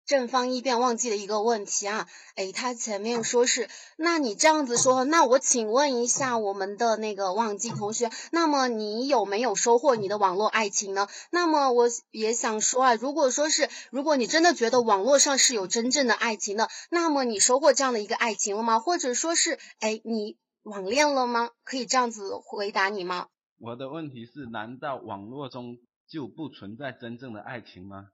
[0.05, 11.09] 正方一辩忘记的一个问题啊，哎，他前面说是，那你这样子说，那我请问一下我们的那个忘记同学，那么你有没有收获你的网络爱情呢？
[11.31, 18.79] 那么我也想说啊，如果说是，如果你真的觉得网络上是有真正的爱情的，那么你收获这样的一个爱情了吗？
[18.81, 21.51] 或者说是，哎，你网恋了吗？
[21.65, 23.27] 可以这样子回答你吗？
[23.59, 28.09] 我的问题是，难道网络中就不存在真正的爱情吗？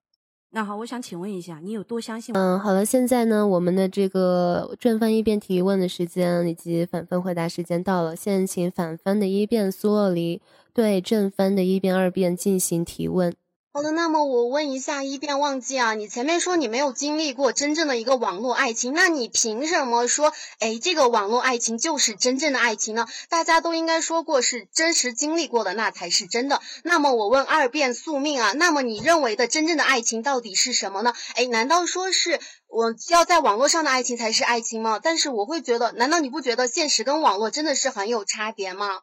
[0.50, 2.34] 那好，我想请问一下，你有多相信？
[2.34, 10.40] 嗯，好了，现在呢，我们的这个正方一辩提问的时间以及反方回答时间到了，现在请反方的一辩苏洛离
[10.72, 13.34] 对正方的一辩二辩进行提问。
[13.70, 23.06] 好的，那么我问一下一辩忘记啊，你前面说你没有经历过真正的一个网络爱情，那你凭什么说，哎，这个网络爱情就是真正的爱情呢？
[23.28, 26.60] 大家都应该说过是真实经历过的，那才是真的。
[26.82, 31.12] 那么我问二辩宿命啊，那么你认为的真正的爱情到底是什么呢？
[31.36, 34.98] 哎，难道说是我要在网络上的爱情才是爱情吗？
[35.00, 39.02] 但是我会觉得，难道你不觉得现实跟网络真的是很有差别吗？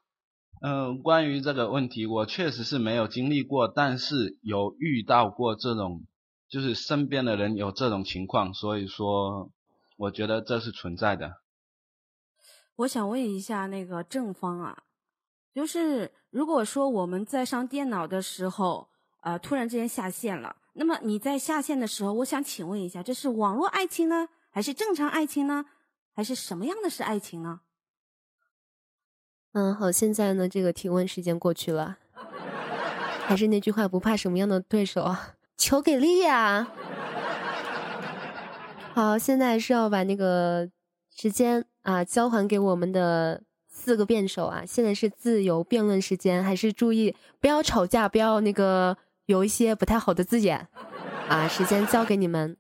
[0.67, 6.07] 嗯，关于这个问题，我确实是没有经历过，但是有遇到过这种，
[6.49, 9.51] 就是身边的人有这种情况，所以说，
[9.95, 11.33] 我觉得这是存在的。
[12.77, 14.75] 我想问一下那个正方啊，
[15.53, 18.89] 就是如果说我们在上电脑的时候，
[19.21, 25.65] 呃，突然之间下线了，那么你在下线的时候，我想请问一下，这是网络爱情呢，还是正常爱情呢，
[26.11, 27.61] 还是什么样的是爱情呢？
[29.57, 31.95] 嗯，好，现在呢，这个提问时间过去了，
[33.25, 36.67] 还是那句话，不怕什么样的对手啊，求给力呀！
[38.93, 40.69] 好，现在是要把那个
[41.15, 50.67] 时间啊交还给我们的四个辩手啊，现在是自由辩论时间，还是注意不要吵架，不要那个有一些不太好的字眼
[51.29, 52.57] 啊，时间交给你们。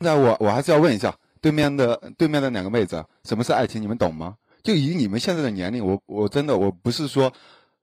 [0.00, 3.80] 那我我还是要问一下对面的对面的两个妹子，什么是爱情？
[3.80, 4.36] 你们懂吗？
[4.64, 7.32] 就以你们现在的年龄，我我真的我不是说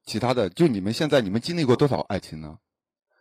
[0.04, 2.58] 其他的，就你们现在你们经历过多少爱情呢？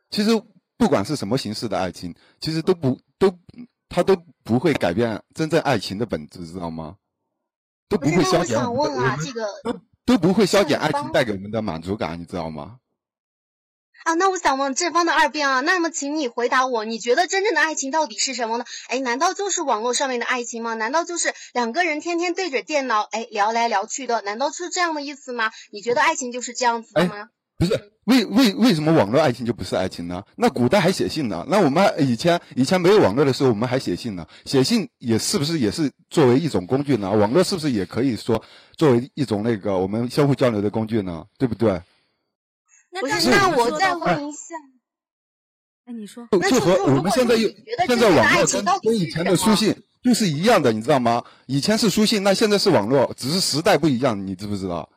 [0.09, 0.31] 其实
[0.77, 3.33] 不管是什么形式的爱情，其实都不都
[3.89, 6.97] 它都不会改变真正爱情的本质，知道吗？
[7.89, 8.57] 都不会消减。
[8.57, 12.79] 我想问啊，这个都都不会消减爱情带给我们的满足感，你知道吗？
[14.05, 18.65] 啊，那我想问正方的二辩啊，那么请你回答我，你觉得真正的爱情到底是什么呢？
[18.89, 20.75] 哎，难道就是网络上面的爱情吗？
[20.75, 24.23] 难道就是两个人天天对着电脑哎聊来聊去的？
[24.23, 25.51] 难道是这样的意思吗？
[25.71, 27.29] 你觉得爱情就是这样子的吗？
[27.59, 30.23] 不是，为为为什么网络爱情就不是爱情呢？
[30.37, 37.11] 那古代还写信呢，那我们以前以前没有网络的时候，我们还写信呢，写信也是不是也是作为一种工具呢？
[37.11, 38.43] 网络是不是也可以说
[38.79, 41.23] 作为一种那个我们相互交流的工具呢？
[41.39, 41.79] 对不对？
[42.99, 44.55] 不是，那我再问一下，
[45.87, 47.49] 哎，你说，就和我们现在又
[47.87, 51.23] 现在网络跟跟以前的书信就是一样的，你知道吗？
[51.47, 54.89] 以前是书信，那现在是网络，只是时代不一样，你知不知道？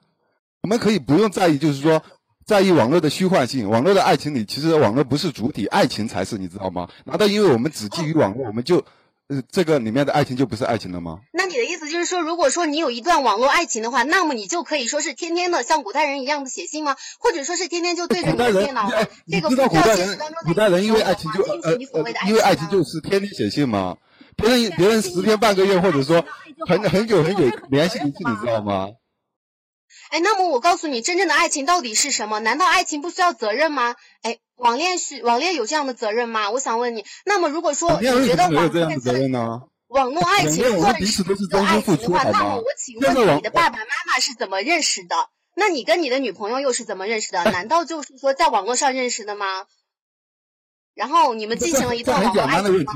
[0.61, 2.01] 我们可以不用在意，就是说
[2.45, 6.89] 在意网络的虚幻性，网络的爱情里，其实网络不是主体，爱情才是，你知道吗？
[7.05, 8.83] 难道因为我们只基于网络，我们就？
[9.29, 11.19] 呃，这个里面的爱情就不是爱情了吗？
[11.31, 16.97] 那你的意思就是说，如果说你有一段网络爱情的话，那么你就可以说是天天的像古代人一样的写信吗？
[17.19, 18.89] 或者说是天天就对着你的电脑？
[19.31, 21.77] 这个知道古代人，古代人因为爱情就呃呃，
[22.27, 23.95] 因为爱情就是天天写信吗？
[24.35, 26.25] 别人别人十天半个月，或者说
[26.67, 28.89] 很很久很久联系一次，你知道吗？
[30.13, 32.39] 哎，那么我告诉你，真正的爱情到底是什么？
[32.39, 33.95] 难道爱情不需要责任吗？
[34.21, 36.51] 哎，网恋是网恋有这样的责任吗？
[36.51, 37.03] 我想问你。
[37.25, 39.63] 那么如果说你觉得网恋责任呢？
[39.87, 41.23] 网络爱情算是
[41.65, 45.15] 爱情的话，那么我请问你的爸爸妈妈是怎么认识的？
[45.55, 47.43] 那你跟你的女朋友又是怎么认识的？
[47.45, 49.65] 难道就是说在网络上认识的吗？
[50.93, 52.93] 然后你们进行了一段网络爱情吗？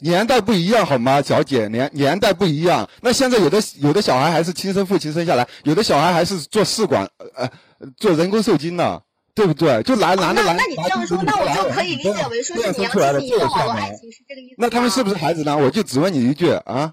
[0.00, 1.68] 年代不一样，好吗，小姐？
[1.68, 2.88] 年年代不一样。
[3.02, 7.50] 那现在有的有的小孩还是亲生父亲生下来，有的小孩还是做试管，呃，
[7.98, 9.00] 做人工受精呢，
[9.34, 9.82] 对不对？
[9.82, 14.54] 就男男的男，那你这样说，那我就可以理解为说是你要进行一个网络爱情，是这个意思。
[14.58, 15.56] 那他们是不是孩子呢？
[15.58, 16.92] 我就只问你一句啊。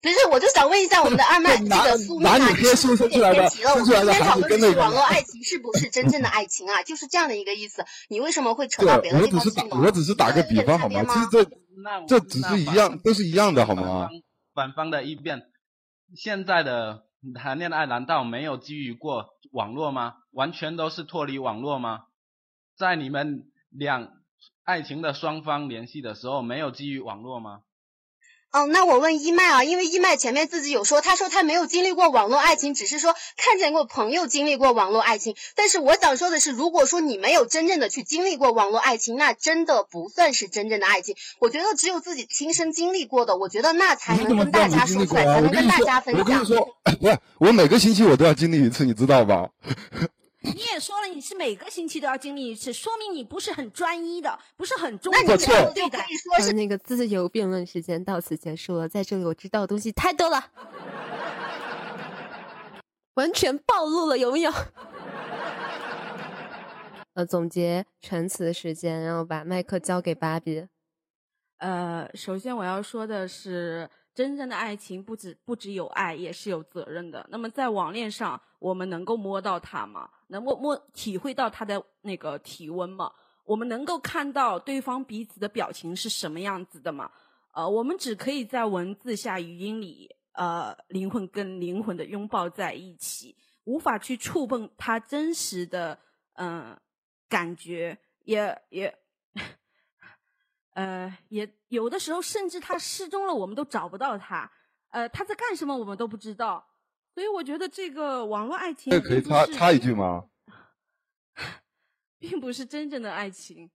[0.00, 2.44] 不是，我就想问一下我们的二麦 这个苏蜜啊，你
[2.76, 3.70] 是不是有点偏题了？
[3.72, 6.82] 我们今天讨论的是网络爱情是不是真正的爱情啊？
[6.82, 7.84] 就是这样的一个意思。
[8.08, 9.80] 你为什么会扯到别的地方去呢？
[9.82, 11.02] 我只是打个比方好吗？
[11.08, 11.50] 其实这
[12.06, 14.08] 这只是一样，都是一样的好吗？
[14.52, 15.50] 反方的一辩，
[16.14, 20.14] 现在的谈恋爱难道没有基于过网络吗？
[20.30, 22.04] 完全都是脱离网络吗？
[22.76, 24.12] 在你们两
[24.62, 27.62] 爱情的双方联系的时候，没有基于网络吗？
[28.54, 35.34] 哦，那我问一麦啊，因为一麦前面自己有说，他说他没有经历过网络爱情，只是说看见过朋友经历过网络爱情。
[35.56, 41.16] 但是我想说的是，如果说你没有真正的去经历过网络爱情，那真的不算是真正的爱情。
[41.40, 46.22] 我觉得只有自己亲身经历过的，我觉得那才能跟大家说出来，才能跟大家分享。
[46.22, 46.64] 我跟你说，
[47.00, 49.48] 不是，我每个星期我都要经历一次，你知道吧？
[50.44, 55.12] 你也说了，你是每个星期都要经历一次，说明你不是很专一的，不是很忠。
[55.12, 58.88] 那你这样就可以说是那个自由辩论时间到此结束了。
[58.88, 60.50] 在这里，我知道的东西太多了，
[63.14, 64.52] 完全暴露了，有没有？
[67.14, 70.66] 呃，总结陈词时间，然后把麦克交给芭比。
[71.58, 73.88] 呃，首先我要说的是。
[74.14, 77.26] 真正的爱情不止不只有爱，也是有责任的。
[77.30, 80.08] 那么在网恋上，我们能够摸到他吗？
[80.28, 83.12] 能摸摸体会到他的那个体温吗？
[83.44, 87.10] 我们能够看到对方彼此的表情是什么样子的吗？
[87.52, 95.98] 呃，我们只可以在文字下、语音里，呃，灵魂跟灵魂的拥抱在一起，无法去触碰他真实的
[96.34, 96.76] 嗯
[97.28, 98.96] 感觉，也也。
[100.74, 104.50] 呃，也有的时候，甚至他失踪了，我们都找不到他。
[104.90, 106.64] 呃，他在干什么，我们都不知道。
[107.14, 110.26] 所以我觉得这个网络爱情，这可以插插一句吗？
[112.18, 113.70] 并不是真正的爱情。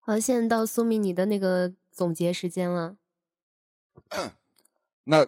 [0.00, 2.96] 好，现在到苏米你的那个总结时间了。
[5.04, 5.26] 那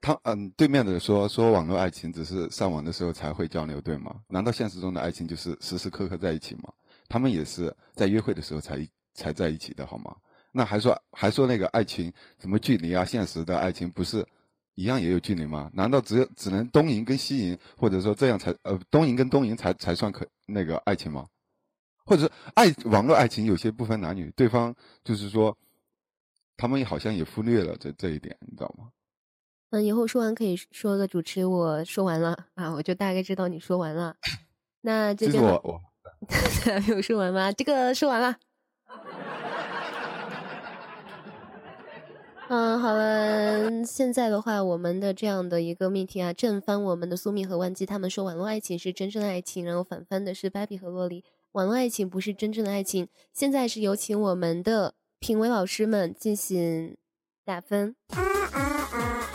[0.00, 4.22] 他嗯，对面的说说网络爱情只是上网的时候才会交流，对吗？
[4.28, 6.72] 难道现实中的爱情就是时时刻刻在一起吗？
[7.08, 8.86] 他们也是在约会的时候才。
[9.18, 10.14] 才在一起的好吗？
[10.52, 13.04] 那还说还说那个爱情什么距离啊？
[13.04, 14.26] 现实的爱情不是
[14.74, 15.70] 一样也有距离吗？
[15.74, 21.26] 难道只有只能东营跟西营，或者说这样才呃东营跟东营才才算可那个爱情吗？
[22.04, 25.56] 或者是爱网络爱情有些不分男女，对方就是说
[26.56, 28.88] 他们好像也忽略了这这一点，你知道吗？
[29.70, 34.16] 嗯，以后说完可以说个主持，我说完了啊，我就大概知道你说完了。
[34.80, 35.78] 那这边我我
[36.64, 37.52] 还 没有说完吗？
[37.52, 38.34] 这个说完了。
[42.50, 53.06] 嗯，好了，现在的话，我们的这样的一个命题啊，正翻我们的苏密和万基，他们说网络爱情是真正的爱情，然后反翻的是芭比和洛丽，网络爱情不是真正的爱情。
[53.34, 56.96] 现在是有请我们的评委老师们进行
[57.44, 57.94] 打分，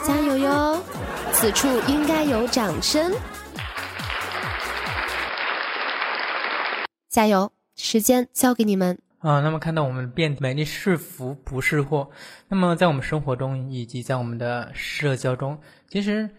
[0.04, 0.82] 加油哟！
[1.34, 3.12] 此处应该有掌声，
[7.10, 7.52] 加油！
[7.76, 8.98] 时间交给你们。
[9.24, 12.10] 啊，那么看到我们变美丽是福不是祸。
[12.50, 15.58] 那么在我们生活中以及在我们的社交中，
[15.88, 16.30] 其实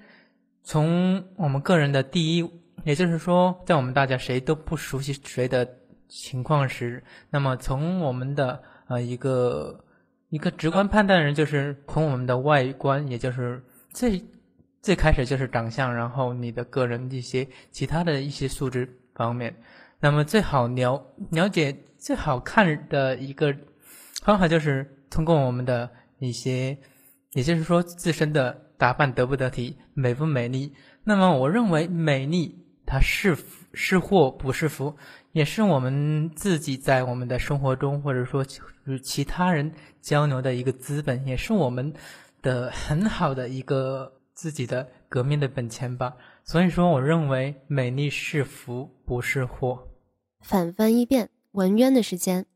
[0.63, 2.47] 从我们个人的第一，
[2.85, 5.67] 也就是说，在我们大家谁都不熟悉谁的
[6.09, 9.83] 情况时，那么从我们的呃一个
[10.29, 14.23] 一个直观判断人，就是从我们的外观，也就是最
[14.83, 19.57] 最开始就是长相，然后你的个人一些其他的一些素质方面，
[20.01, 21.77] 那么最好了了解。
[21.97, 23.57] 最好看的一个
[24.23, 26.77] 方法就是通过我们的一些，
[27.33, 30.75] 也就是说自身的打扮得不得体、美不美丽。
[31.03, 34.95] 那么，我认为美丽它是福是祸不是福，
[35.33, 38.45] 也是我们自己在我们的生活中或者说
[38.85, 41.91] 与其他人交流的一个资本，也是我们
[42.43, 46.15] 的很好的一个自己的革命的本钱吧。
[46.45, 49.87] 所以说，我认为美丽是福不是祸。
[50.41, 51.31] 反方一辩。
[51.53, 52.47] 文渊的时间。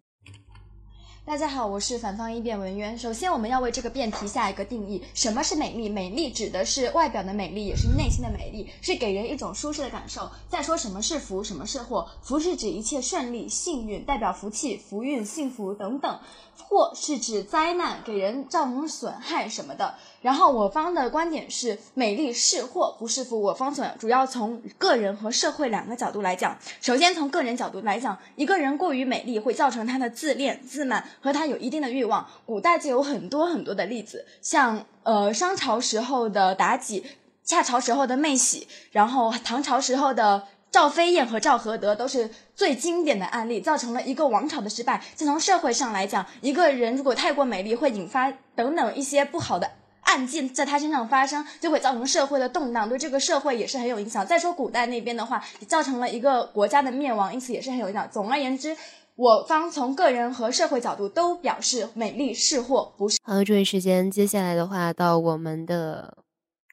[1.25, 2.97] 大家好，我是反方一辩文渊。
[2.97, 5.87] 首先，我们要为这个辩题下一个定义：什么是美丽？
[5.87, 10.31] 美丽指的是外表的美丽，也是内心的美丽，是给人一种舒适的感受。
[10.49, 11.45] 再说，什么是福？
[11.45, 12.09] 什么是祸？
[12.23, 16.19] 福是指一切顺利、幸运，代表福气、福运、幸福等等；
[16.57, 19.97] 祸是指灾难，给人造成损害什么的。
[20.21, 23.41] 然后我方的观点是，美丽是祸不是福。
[23.41, 26.57] 我方所主要从个人和社会两个角度来讲。
[26.81, 32.27] 首先从个人角度来讲，一个人过于美丽会造成他的自恋、自满和他有一定的欲望。
[32.45, 37.05] 古代就有很多很多的例子，像呃商朝时候的妲己，
[37.45, 40.43] 夏朝时候的妹喜，然后唐朝时候的
[40.73, 45.01] 赵飞燕和赵合德都是最经典的案例，造成了一个王朝的失败。
[45.15, 49.71] 就从社会上来讲，一个人如果太过美丽，会引发等等一些不好的
[50.09, 54.27] 案件在他身上发生，就会造成社会的动荡，对这个社会也是很有影响。
[54.27, 58.09] 再说古代那边的话，也造成了一个国家的灭亡，因此也是很有影响。
[58.11, 58.75] 总而言之，
[59.17, 63.19] 我方从个人和社会角度都表示美丽是祸，不是。
[63.23, 66.17] 好，注意时间，接下来的话到我们的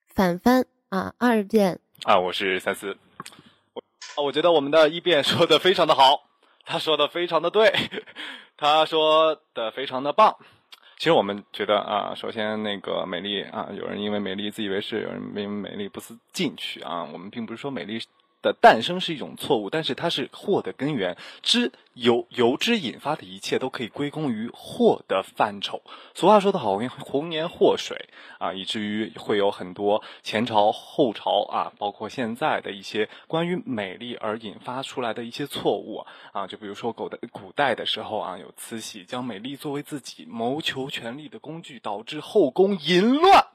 [0.08, 2.98] 反翻啊，二辩啊，我是三思。
[4.16, 6.30] 啊，我觉得我们的一辩说的非常的好，
[6.66, 7.74] 他说的非常的对，
[8.56, 10.38] 他说的非常的棒。
[10.98, 17.04] 其实我们觉得啊，首先那个美丽啊，有人因为美丽自以为是，有人因为美丽不思进取啊。
[17.12, 18.02] 我们并不是说美丽。
[18.46, 25.82] 的诞生是一种错误，但是它是祸的根源，之由由之引发的一切都可以归功于祸的范畴。
[26.14, 43.48] 俗话说得好，红颜祸水啊，以至于会有很多前朝后朝啊，包括现在的一些关于美丽而引发出来的一些错误啊，就比如说古的古代的时候啊，有慈禧将美丽作为自己谋求权力的工具，导致后宫淫乱，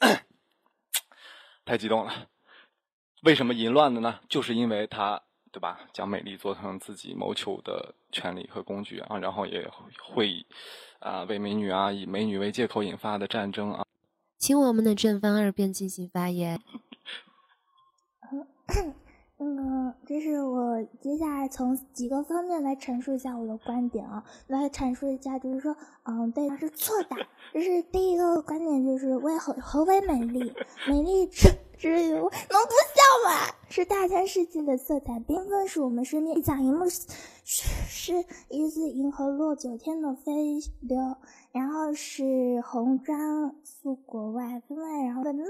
[1.64, 2.26] 太激动了。
[3.24, 4.20] 为什么淫乱的呢？
[4.28, 5.80] 就是因为他，对吧？
[5.92, 9.68] 将美丽做成自己谋求的权利和工具啊，然后也
[10.12, 10.46] 会
[11.00, 13.84] 啊为美女啊以美女为借口引发的战争啊。
[14.38, 16.60] 请我们的正方二辩进行发言。
[18.30, 18.36] 那
[19.42, 27.26] 个，这是我接下来从几个方面来陈述一下我的观点啊，来阐述一下，就是说，嗯，对，是错的。
[27.52, 30.52] 这是第一个观点，就是为何何为美丽？
[30.86, 31.48] 美丽是。
[31.78, 33.54] 只有能不笑吗？
[33.70, 36.88] 是大千世界的色彩缤纷，是我们身边一草一幕，
[37.44, 40.32] 是一字银河落九天的飞
[40.80, 40.98] 流，
[41.52, 45.46] 然后是红妆素国外分外，然后反正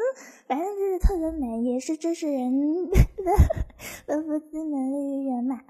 [0.46, 2.96] 反正就是特别美，也是这是人的
[4.06, 5.64] 的夫妻能力圆满。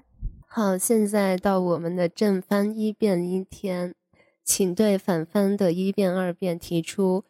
[0.45, 3.95] 好，现在到我们的正翻一辩一天，
[4.43, 7.23] 请对反翻的一辩二辩提出。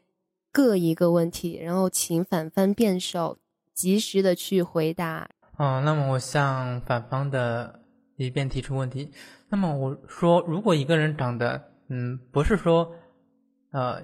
[0.52, 3.38] 各一个问题，然后请反方辩手
[3.74, 5.30] 及时的去回答。
[5.58, 7.82] 哦，那么我向反方的
[8.16, 9.12] 一辩提出问题。
[9.50, 12.92] 那么我说，如果一个人长得，嗯，不是说，
[13.72, 14.02] 呃，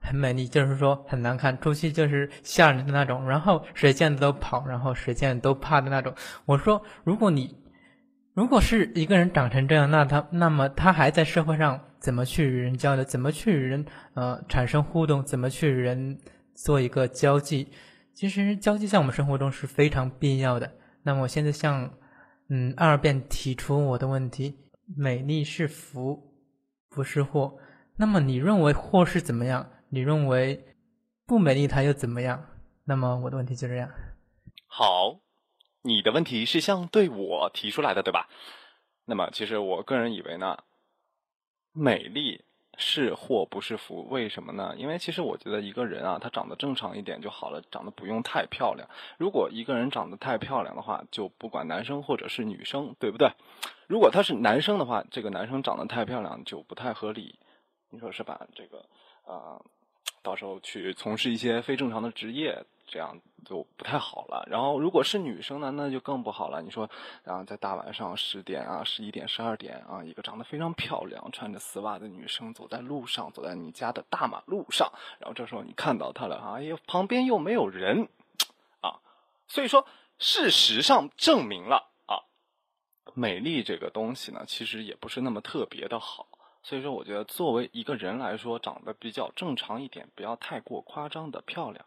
[0.00, 6.14] 很美丽，就是说很难看，出去就是吓人的那种，然后谁见都跑，然后谁见都怕的那种。
[6.44, 7.56] 我说，如果你
[8.34, 11.80] 如果是一个人长成这样，那他那么他还在社会上。
[12.06, 13.02] 怎么去与人交流？
[13.02, 13.84] 怎么去与人
[14.14, 15.24] 呃产生互动？
[15.24, 16.16] 怎么去与人
[16.54, 17.66] 做一个交际？
[18.14, 20.70] 其实交际在我们生活中是非常必要的。
[21.02, 21.98] 那么我现在向
[22.48, 24.54] 嗯二辩提出我的问题：
[24.96, 26.32] 美丽是福，
[26.88, 27.58] 不是祸。
[27.96, 29.68] 那么你认为祸是怎么样？
[29.90, 30.64] 你认为
[31.26, 32.46] 不美丽它又怎么样？
[32.84, 33.90] 那么我的问题就这样。
[34.68, 35.18] 好，
[35.82, 38.28] 你的问题是向对我提出来的，对吧？
[39.06, 40.56] 那么其实我个人以为呢。
[41.78, 42.42] 美丽
[42.78, 44.08] 是祸不是福？
[44.08, 44.74] 为什么呢？
[44.78, 48.88] 因为其实我觉得一个人啊，他长得正常一点就好了，长得不用太漂亮。
[49.18, 53.30] 如果一个人长得太漂亮的话，就不管男生或者是女生，对不对？
[53.86, 57.38] 如果他是男生的话，这个男生长得太漂亮就不太合理，
[57.90, 58.46] 你说是吧？
[58.54, 58.86] 这个
[59.26, 59.60] 啊，
[60.22, 62.64] 到时候去从事一些非正常的职业。
[62.86, 64.46] 这样就不太好了。
[64.50, 66.62] 然后，如果是女生呢，那就更不好了。
[66.62, 66.88] 你说，
[67.24, 78.08] 然后在大晚上十点啊、十一点、十二点啊，一个长得非常漂亮、穿着丝袜的女生走在路上，走在你家的大马路上，然后这时候你看到她了啊，哎呦，旁边又没有人
[78.80, 79.00] 啊。
[79.48, 79.86] 所以说，
[80.18, 82.22] 事实上证明了啊，
[83.14, 86.28] 美丽这个东西呢，其实也不是那么特别的好。
[86.62, 91.86] 所以说，我觉得作为一个人来说，长得比较正常一点，不要太过夸张的漂亮。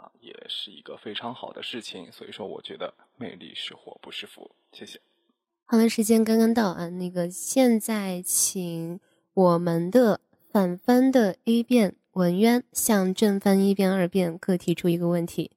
[0.00, 4.50] 啊，也是一个非常好的事情，所以说我觉得魅力是祸不是福。
[4.72, 4.98] 谢谢。
[5.66, 8.98] 好的，时间刚刚到啊，那个现在请
[9.34, 10.20] 我们的
[10.50, 15.50] 反方的一辩文渊向正方一辩二辩各提出一个问题。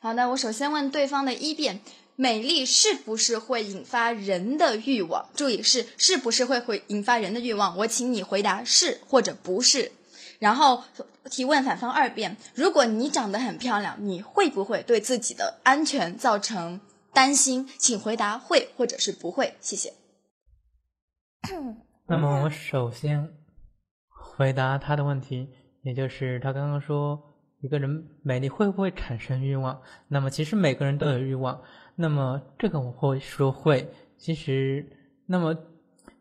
[0.00, 1.80] 好的，我首先问对方的一辩：
[2.14, 5.30] 美丽是不是会引发人的欲望？
[5.34, 7.76] 注意是是不是会会引发人的欲望？
[7.78, 9.90] 我请你回答是或者不是。
[10.38, 10.84] 然后
[11.30, 16.80] 提问反方二辩：如果你长得很漂亮，你会不会对自己的安全造成
[17.12, 17.68] 担心？
[17.78, 19.54] 请回答会或者是不会。
[19.60, 19.92] 谢谢。
[22.06, 23.30] 那么我首先
[24.08, 25.48] 回答他的问题，
[25.82, 27.20] 也就是他刚刚说
[27.60, 29.80] 一个人美丽会不会产生欲望？
[30.08, 31.60] 那么其实每个人都有欲望。
[31.96, 33.90] 那么这个我会说会。
[34.16, 34.86] 其实，
[35.26, 35.54] 那么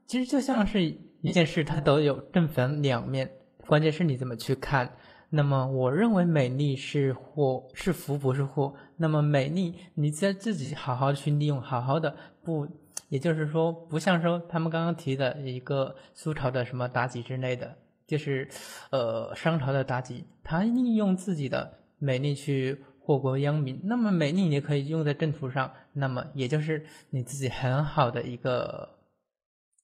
[0.06, 0.84] 其实就像是
[1.22, 3.32] 一件事，它都有正反两面。
[3.68, 4.95] 关键是你怎么去看，
[5.30, 8.74] 那么我认为美丽是祸，是福不是祸。
[8.97, 12.68] 那么美丽，你在自己好好去利用，好好的不，
[13.09, 18.47] 也就是说，不像说他们刚刚提的一个苏朝的什么妲己之类的，就是
[18.91, 23.80] 呃商朝的妲己，她利用自己的美丽去祸国殃民。
[23.86, 28.97] 那么美丽也可以用在正途上，那么也就是你自己很好的一个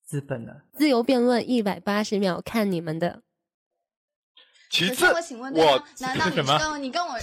[0.03, 0.63] 资本了。
[0.73, 3.21] 自由辩论一百八十秒，看你们的。
[4.69, 7.17] 其次， 我请问对方，难道你跟你跟我？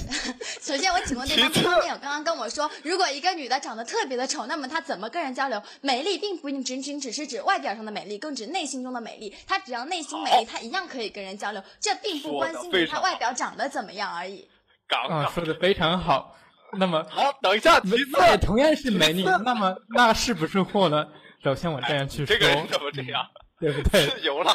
[0.61, 5.63] 首先，我请问对方，对方没有刚刚跟我说，如果一个女的长得特别的丑，那么她怎么跟人交流？
[5.81, 9.33] 美丽并不仅仅只是指外表上的美丽，更指内心中的美丽。
[9.47, 11.63] 她只要内心美丽，她一样可以跟人交流。
[11.81, 14.49] 这并不关心她外表长得怎么样而已。
[14.89, 16.37] 啊，说的非常好。
[16.79, 21.07] 那么好，等一下，其次也同样是美丽，那么那是不是货呢？
[21.45, 23.25] 首先我这样去说，这个人怎么这样？
[23.61, 24.09] 对不对？
[24.09, 24.53] 自由了。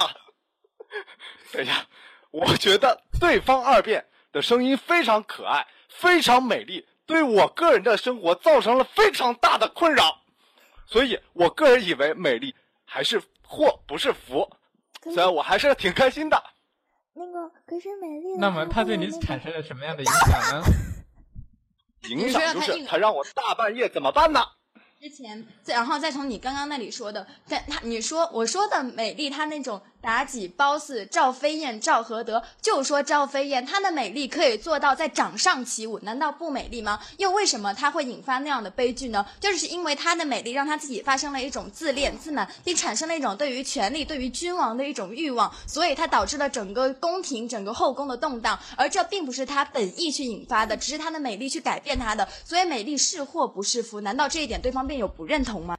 [1.54, 1.86] 等一下。
[2.32, 10.22] 我觉得对方二辩的声音非常可爱，非常美丽，对我个人的生活造成了非常大的困扰，
[10.86, 12.56] 所以我个人以为美丽
[12.86, 14.50] 还是祸不是福，
[15.04, 16.42] 虽然我还是挺开心的。
[17.14, 20.64] 那个可是美丽，那么他对你产生了什么样的影 响呢？
[22.10, 24.42] 影响就是他让我大半夜怎么办呢？
[25.02, 29.82] 之前，然后再从你刚刚那里说的，但他你说我说的美丽，她那种。
[30.04, 37.00] 妲己、褒姒、赵飞燕、赵合德，就说赵飞燕她的美丽可以做到在掌上起舞，难道不美丽吗？
[37.18, 39.26] 又为什么她会引发那样的悲剧呢？
[39.40, 48.58] 就是因为她的美丽让她自己发生了一种自恋、自满，并产生了一种对于权力、对于君王的一种欲望，所以她导致了整个宫廷、整个后宫的动荡。
[48.76, 52.28] 而这并不是她本意去引发的，只是她的美丽去改变她的。
[52.44, 54.02] 所以美丽是祸不是福？
[54.02, 55.78] 难道这一点对方便有不认同吗？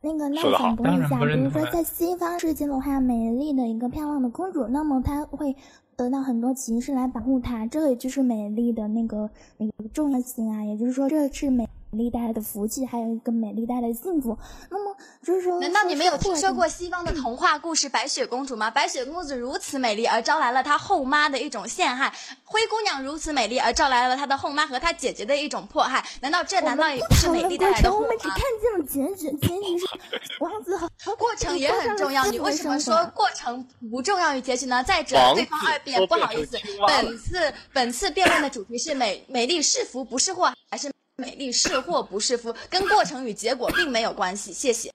[0.00, 5.56] 那个，那我想问一下，比如说在西方世界的话，美丽的一个漂亮的公主，那么她会
[5.96, 9.28] 得到很多骑士来保护她，这个就是美丽的那个
[9.58, 11.68] 那个重要性啊，也就是说这是美。
[11.96, 14.38] 美丽带来的福气，还有一个美丽带来的幸福。
[14.70, 14.94] 那么
[15.24, 18.70] 就是说，难道你没有听说过西方的童话故事《白雪公主》吗？
[18.70, 22.12] 白雪公主如此美丽，而招来了她后妈的一种陷害；
[22.44, 26.04] 灰姑娘如此美丽，而招来了她的后妈和她姐姐的一种迫害。
[26.20, 28.04] 难道这难道也不是美丽带来的祸吗？
[28.04, 29.86] 我们只看见了结局，结局是
[30.40, 32.26] 王子和过程也很重要。
[32.26, 34.84] 你为什么说过程不重要于结局呢？
[34.84, 40.92] 再者，对方二辩，不好意思，本次本次辩论的主题是美美丽是福不是祸，还是？
[41.16, 44.52] 美丽是祸不是福，跟过程与结果并没有关系。
[44.52, 44.92] 谢谢。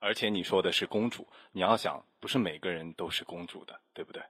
[0.00, 4.20] 而且你说的是公主，你要想，不是每个人都是公主的，对不对？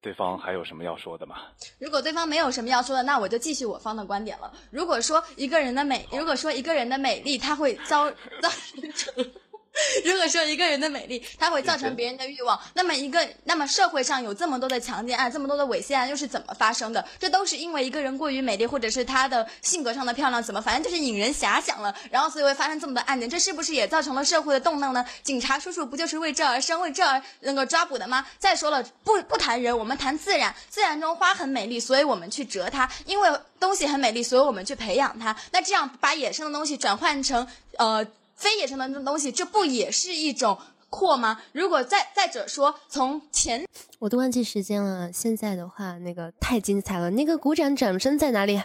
[0.00, 1.52] 对方还有什么要说的吗？
[1.78, 4.52] 如果对方没有什么要说的，那我就继续我方的观点了。
[4.70, 8.10] 如果说一个人的美，如果说一个人的美丽，他会遭
[8.42, 8.48] 遭
[8.94, 9.32] 成。
[10.04, 17.04] 如果说一个人的美丽，它会造成别人的欲望，那么一个，那么社会上有这么多的强奸案，这么多的猥亵案，又是怎么发生的？
[17.18, 25.04] 这都是因为一个人过于美丽，或者是她的性格上的漂亮，怎么，反正就是引人遐想了，然后所以会发生这么多案件，这是不是也造成了社会的动荡呢？
[25.22, 28.26] 警察叔叔不就是为这而生，为这而那个抓捕的吗？
[28.38, 35.36] 再说了，不不谈人，我们谈自然，自然中花很美丽，所以我们去折它；因为东西很美丽，所以我们去培养它。
[35.52, 38.04] 那这样把野生的东西转换成呃。
[38.38, 40.56] 非野生的这东西，这不也是一种
[40.88, 41.42] 扩吗？
[41.52, 43.66] 如果再再者说，从前
[43.98, 45.12] 我都忘记时间了。
[45.12, 48.62] 现在的话，那个太精彩了，那个鼓掌掌声在哪里？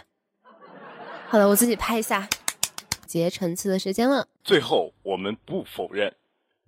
[1.28, 2.28] 好了，我自己拍一下。
[3.04, 4.28] 结层次的时间了。
[4.44, 6.14] 最后，我们不否认。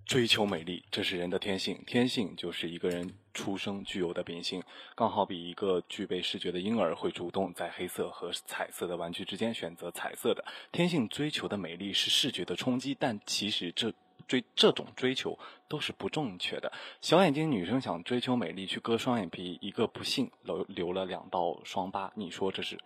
[0.05, 1.81] 追求美丽，这是人的天性。
[1.87, 4.63] 天性就是一个人出生具有的秉性。
[4.95, 10.43] 刚好比一个具备视觉的婴儿会主动在黑色和彩色的玩具之间选择彩色的。
[10.71, 13.93] 天性追求的美丽是视觉的冲击，但其实这
[14.27, 16.71] 追这种追求都是不正确的。
[16.99, 22.11] 小眼睛女生想追求美丽，去割双眼皮，一个不幸留留了两道双疤。
[22.15, 22.77] 你说这是？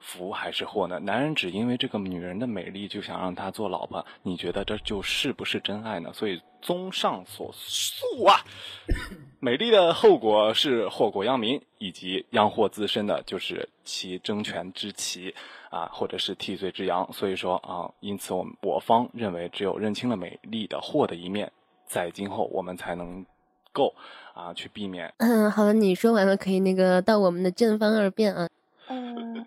[0.00, 0.98] 福还是祸呢？
[1.00, 6.12] 男人只因为这个女人的美丽就想让她做老婆，你觉得这就是不是真爱呢？
[6.12, 8.40] 所以，综上所述啊，
[9.40, 15.34] 美丽的后果是祸国殃民，以及殃祸自身的就是其争权之旗
[15.70, 17.12] 啊，或者是替罪之羊。
[17.12, 21.52] 所以说啊，因此我我方认为，只有认清了美丽的祸的一面，
[21.86, 23.24] 在今后我们才能
[23.72, 23.94] 够
[24.34, 25.12] 啊去避免。
[25.18, 28.48] 嗯，好了，你说完了，可以那个到我们的正方二辩啊。
[28.88, 29.46] 嗯。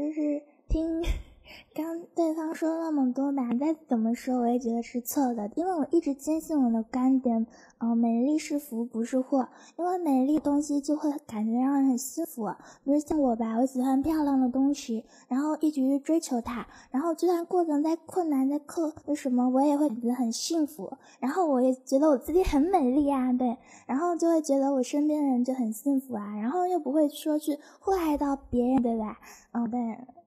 [0.00, 1.02] 就是听
[1.74, 2.06] 刚
[2.54, 3.00] 说了嘛。
[3.00, 7.46] 么多吧，再怎么说我也觉得是错的，因为我一直坚信我的观点，
[7.78, 9.48] 嗯，美丽是福不是祸，
[9.78, 12.46] 因为美丽的东西就会感觉让人很幸福。
[12.84, 20.92] 比如像我吧，我喜欢漂亮的东西，然后一直去追求它，然后就算过程再困难再刻为什么，我也会感觉很幸福。
[21.20, 29.18] 然后我也觉得我自己很美丽啊，对，然后就会觉得我身边的人就很幸福啊，然后又不会说去祸害到别人，对吧？
[29.52, 30.19] 哦，对。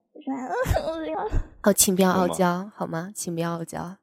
[1.61, 3.11] 好，请不要傲娇，好吗？
[3.15, 3.97] 请不要傲娇，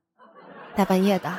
[0.75, 1.31] 大半夜的。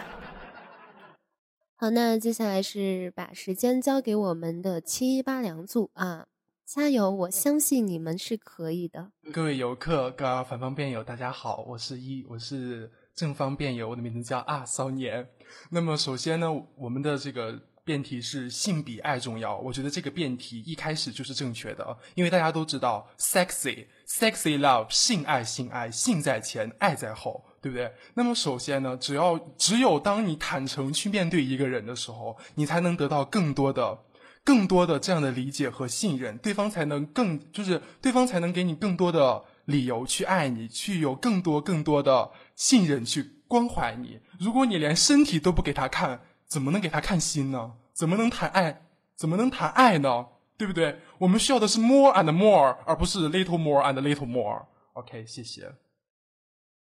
[1.76, 6.28] 好，那接下来是把时间交给我们的七一八两组啊，
[6.66, 7.12] 加油！
[7.12, 9.12] 我相信你们是可以的。
[9.34, 15.28] 各位游客、各反方辩友，大家好，我是一，我是正方辩友，我的名字叫啊骚年。
[15.70, 16.48] 那么首先呢，
[16.78, 17.60] 我们的这个。
[17.84, 23.88] 辩题是性比爱重要，我觉得这个辩题一开始就是正确的，因为大家都知道，sexy
[24.20, 27.92] sexy love 性爱性爱性在前爱在后，对不对？
[28.16, 34.00] 那么首先呢，只要只有当你坦诚去面对一个人的时候，你才能得到更多的
[34.44, 44.20] 更多的这样的理解和信任，对方才能更就是对方才能给你更多的理由去爱你，去有更多更多的信任去关怀你。
[44.40, 46.22] 如果你连身体都不给他看。
[46.52, 47.76] 怎么能给他看心呢？
[47.94, 48.82] 怎么能谈爱？
[49.16, 50.26] 怎么能谈爱呢？
[50.62, 51.00] 对不对？
[51.18, 54.68] 我们需要的是 more and more，而不是 little more and little more。
[54.94, 55.74] OK，谢谢。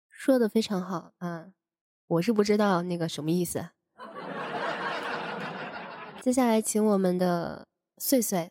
[0.08, 1.52] 说的非常好啊，
[2.08, 3.68] 我是不知道那个什么意思。
[6.20, 7.68] 接下来请我们的
[7.98, 8.50] 碎碎。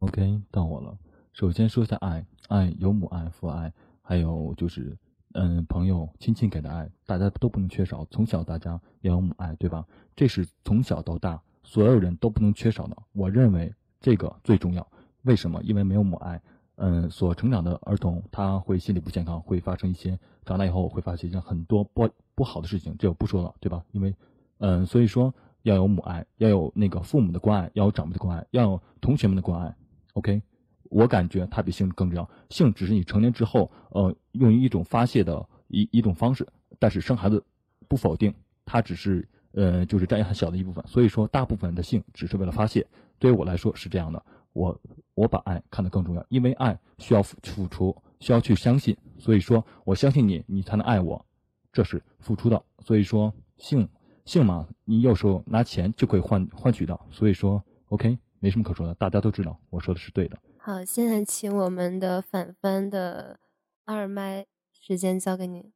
[0.00, 0.98] OK，到我了。
[1.32, 4.94] 首先说一下爱，爱有母爱、父爱，还有就是。
[5.34, 8.04] 嗯，朋友、亲戚给的爱，大家都不能缺少。
[8.10, 9.82] 从小大家要有母爱，对吧？
[10.14, 12.94] 这是从小到大所有人都不能缺少的。
[13.12, 14.86] 我认为这个最重要。
[15.22, 15.62] 为什么？
[15.62, 16.42] 因为没有母爱，
[16.74, 22.94] 嗯，所成长的儿童他会心理不健康，会发生一些长大以后会发生一些很多不不好的事情。
[22.98, 23.82] 这我不说了，对吧？
[23.92, 24.14] 因为，
[24.58, 25.32] 嗯，所以说
[25.62, 29.74] 要有母爱，要有那个父母的关爱，要有长辈的关爱，要有同学们的关爱。
[30.14, 30.42] OK。
[30.90, 36.46] 我感觉它比性更重要，性只是你成年之后，呃，用于一种发泄的一一种方式。
[36.78, 37.42] 但是生孩子，
[37.88, 38.34] 不否定，
[38.66, 40.84] 它只是，呃，就是占很小的一部分。
[40.86, 42.86] 所以说，大部分的性只是为了发泄。
[43.22, 44.20] 对于我来说是这样的，
[44.52, 44.76] 我
[45.14, 48.96] 我把爱看得更重要，因为爱需要付出，需要去相信。
[49.16, 51.24] 所以说，我相信你，你才能爱我，
[51.72, 52.60] 这是付出的。
[52.84, 53.88] 所以说，性
[54.24, 57.00] 性嘛，你有时候拿钱就可以换换取到。
[57.12, 60.36] 所以说，OK，没什么可说的，大家都知道我说的是对的。
[60.58, 63.38] 好，现在请我们的反方的
[63.84, 64.46] 二麦
[64.80, 65.70] 时间交给你。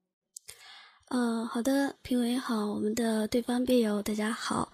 [1.11, 4.73] 呃，好的，评委好，我们的对方辩友大家好。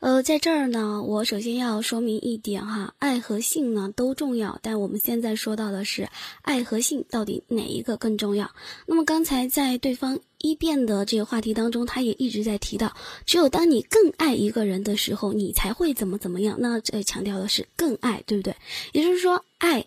[0.00, 6.08] 呃，在这儿呢，我首先要说明一点哈，爱和性呢都重要，但我们现在说到的是
[6.40, 8.50] 爱和性到底哪一个更重要？
[8.86, 12.96] 那么刚才在对方一辩的这个话题当中，他也一直在提到，
[13.26, 16.56] 只有当你更爱一个人的时候，你才会怎么怎么样。
[16.60, 18.56] 那这强调的是更爱，对不对？
[18.92, 19.84] 也就是说，爱。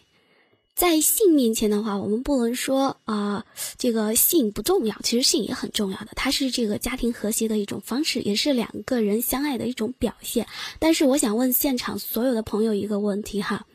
[0.76, 3.45] 在性面前的话，我们不能说啊，
[3.78, 10.47] 这个性不重要，其实性也很重要的，它是这个家庭和谐的一种方式，也是两个人相爱的一种表现。
[10.80, 13.67] 但是我想问现场所有的朋友一个问题哈，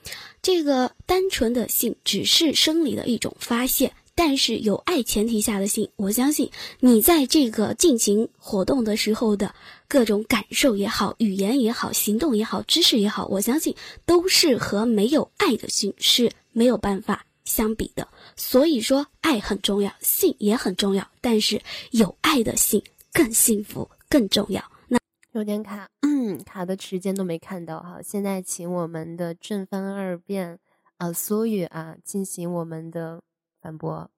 [0.42, 9.55] 这个单纯的性只是生理的一种发泄，但是有爱前提下的性，我相信你在这个进行活动的时候的
[9.86, 16.32] 各种感受也好，语言也好，行动也好，知识也好，我相信都是和没有爱的性是。
[16.59, 22.82] 没有办法相比的，所以说爱很重要，性也很重要，但是有爱的性
[23.12, 24.61] 更幸福、更重要。
[24.88, 24.98] 那
[25.30, 28.00] 有点卡，嗯，卡的时间都没看到哈。
[28.02, 30.59] 现在请我们的正方二辩
[30.96, 33.22] 啊，苏雨啊，进行我们的
[33.62, 34.11] 反驳。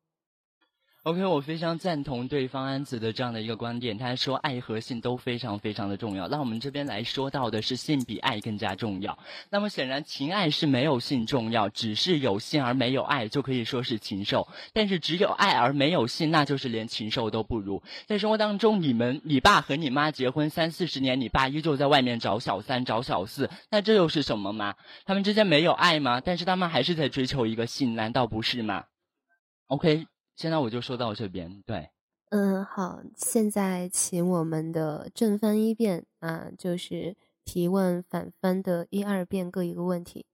[1.02, 3.96] OK，我非常赞同对方安子的这样的一个观点。
[3.96, 6.28] 他说爱和性都非常非常的重要。
[6.28, 9.18] 那我们这边来说到的是性比爱更加重要。
[9.48, 14.46] 那么显然情爱是没有性重要，只是有性而没有爱就可以说是禽兽。
[14.74, 17.82] 但是只有爱而没有性，那就是连禽兽都不如。
[18.04, 24.74] 在生活当中，你们你爸和你妈结婚三四十年，你爸依旧在外面找小三找小四，那这又是什么吗？
[25.06, 26.20] 他们之间没有爱吗？
[26.20, 28.84] 但是他们还是在追求一个性，难道不是吗
[29.68, 30.04] ？OK。
[30.40, 31.90] 现在我就说到这边，对，
[32.30, 37.14] 嗯，好，现在请我们的正翻一辩啊，就是
[37.44, 40.24] 提问反翻的一二辩各一个问题。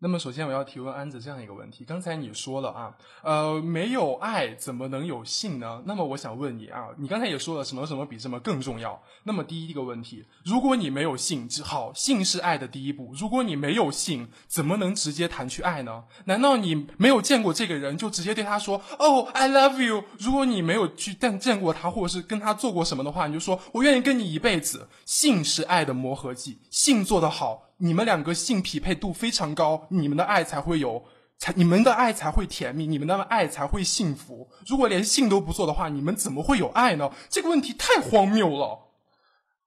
[0.00, 2.94] 那么，首先我要提问安子这样一个问题：刚才你说了啊，
[3.24, 5.82] 呃，没有爱怎么能有性呢？
[5.86, 9.02] 那么我想问你啊，你刚才也说了什么什么比什么更重要？
[9.24, 13.12] 那么第一个问题，如果你没有性，好性是爱的第一步。
[13.18, 16.04] 如果你没有性，怎么能直接谈去爱呢？
[16.26, 20.04] 难道你没有见过这个人就直接对他说“哦，I love you”？
[20.20, 24.88] 如果你没有去但见过他，或者是跟他做过什么的话，你就说“我愿意跟你一辈子”。
[25.04, 27.64] 性是爱的磨合剂，性做得好。
[27.78, 31.04] 你们两个性匹配度非常高，你们的爱才会有，
[31.38, 34.50] 才你们的爱才会甜蜜，你们的爱才会幸福。
[34.66, 37.10] 如果连性都不做的话，你们怎么会有爱呢？
[37.28, 38.86] 这个问题太荒谬了。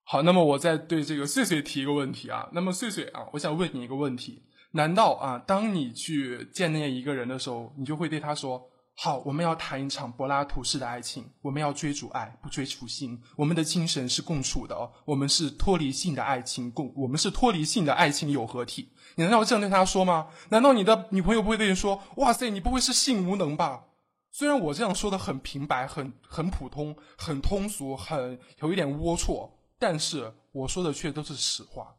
[0.04, 2.50] 好，那么我再对这个碎碎提一个问题啊。
[2.52, 8.71] 那么碎碎啊，我想问你一个问题：难道啊，当你去见那一个人的时候，你就会对他说？
[9.04, 11.28] 好，我们要谈一场柏拉图式的爱情。
[11.42, 13.20] 我们要追逐爱，不追逐性。
[13.36, 18.90] 我们的精神是共处的，我们是脱离性的爱情共，我们是脱离性的爱情有合体。
[19.16, 20.28] 你难道这样对他说吗？
[20.50, 23.88] 难道你的女朋友不会对你说：“哇塞，你不会是性无能吧？”
[24.32, 29.50] 虽然我这样说的很平白、很很普通、很通俗、很有一点龌龊，
[29.80, 31.96] 但是我说的却都是实话。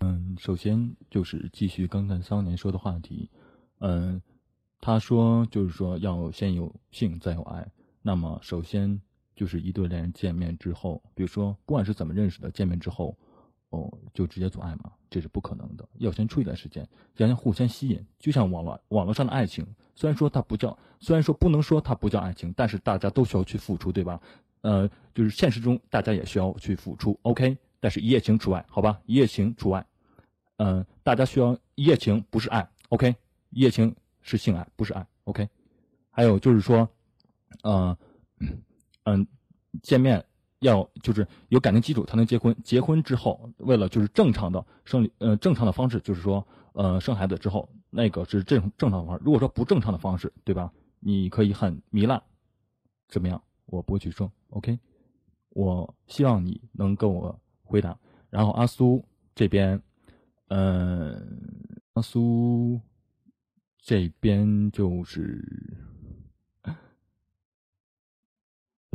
[0.00, 3.30] 嗯，首先就是继续刚才桑年说的话题，
[3.78, 4.20] 嗯。
[4.80, 7.70] 他说：“就是说，要先有性，再有爱。
[8.00, 8.98] 那么，首先
[9.36, 13.14] 就是一对恋人见面之后，比如说，不管是怎么认识的，见面之后，
[13.68, 15.86] 哦，就直接做爱嘛，这是不可能的。
[15.98, 18.02] 要先处一段时间，要先互相吸引。
[18.18, 24.18] 就像网络网络上的爱情，虽然说它不叫，虽然说不能说它不叫爱情，但是大家都需要去付出，对吧？
[24.62, 27.56] 呃，就是现实中大家也需要去付出，OK。
[27.80, 28.98] 但是一夜情除外，好吧？
[29.04, 29.86] 一夜情除外。
[30.56, 33.14] 嗯，大家需要一夜情不是爱，OK？
[33.50, 35.48] 一夜情。”是性爱，不是爱，OK。
[36.10, 36.88] 还有就是说，
[37.62, 37.96] 呃，
[39.04, 39.26] 嗯，
[39.82, 40.24] 见面
[40.58, 42.54] 要就是有感情基础才能结婚。
[42.64, 49.22] 结婚之后，为了就是正常的生理，呃，正常的方式就是说，呃，生孩子之后，那个是正正常的方式。
[49.24, 50.72] 如果说不正常的方式，对吧？
[50.98, 52.22] 你可以很糜烂，
[53.08, 53.42] 怎么样？
[53.66, 54.78] 我不会去说，OK。
[55.50, 57.98] 我希望你能跟我回答。
[58.28, 59.04] 然后阿苏
[59.34, 59.80] 这边，
[60.48, 62.80] 嗯，阿苏。
[63.82, 65.42] 这边就是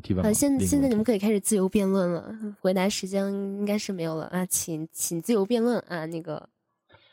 [0.04, 0.24] 提问。
[0.24, 6.50] 好，现现在你们可以开始自由辩论了，回答时间应该是没有了啊，请请自由辩论啊，那个。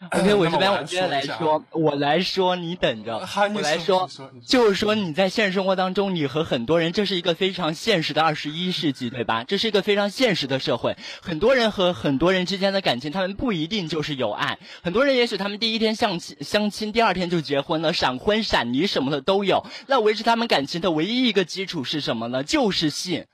[0.10, 3.18] OK，我这边我接着来说，我来说，你等着，
[3.54, 4.08] 我来说，
[4.44, 9.44] 就是说你在现实生活当中，你和很多人，这是一个非常现实的二十一世纪，对吧？
[9.44, 19.64] 这是一个非常现实的社会，很多人和很多人之间的感情，他们不一定就是有爱，很多人也许他们第一天相亲，相亲第二天就结婚了，闪婚闪离什么的都有。
[19.86, 22.42] 那维持他们感情的唯一一个基础是什么呢？
[22.42, 23.24] 就是性。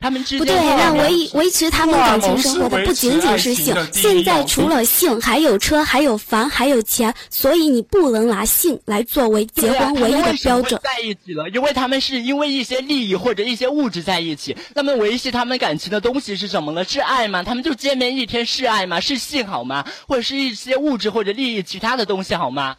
[0.00, 10.80] 他们之不对，那维维持他们感情生活的不仅仅是性，现在除了性，还有车，还有房，还有钱，所以你不能拿性来作为结婚唯一的标准。
[10.84, 14.56] 在一起了，因为他们是因为一些利益或者一些物质在一起。
[14.72, 16.84] 那么维系他们感情的东西是什么呢？
[16.84, 17.42] 是爱吗？
[17.42, 19.00] 他们就见面一天是爱吗？
[19.00, 19.84] 是性好吗？
[20.06, 22.76] 或者是一些物质或者利益其他的东西好吗？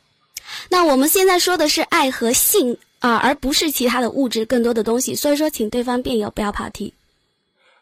[0.69, 5.13] 那我们现在说的是爱和性啊，而不是其他的物质更多的东西。
[5.13, 6.93] 所以说，请对方辩友不要跑题。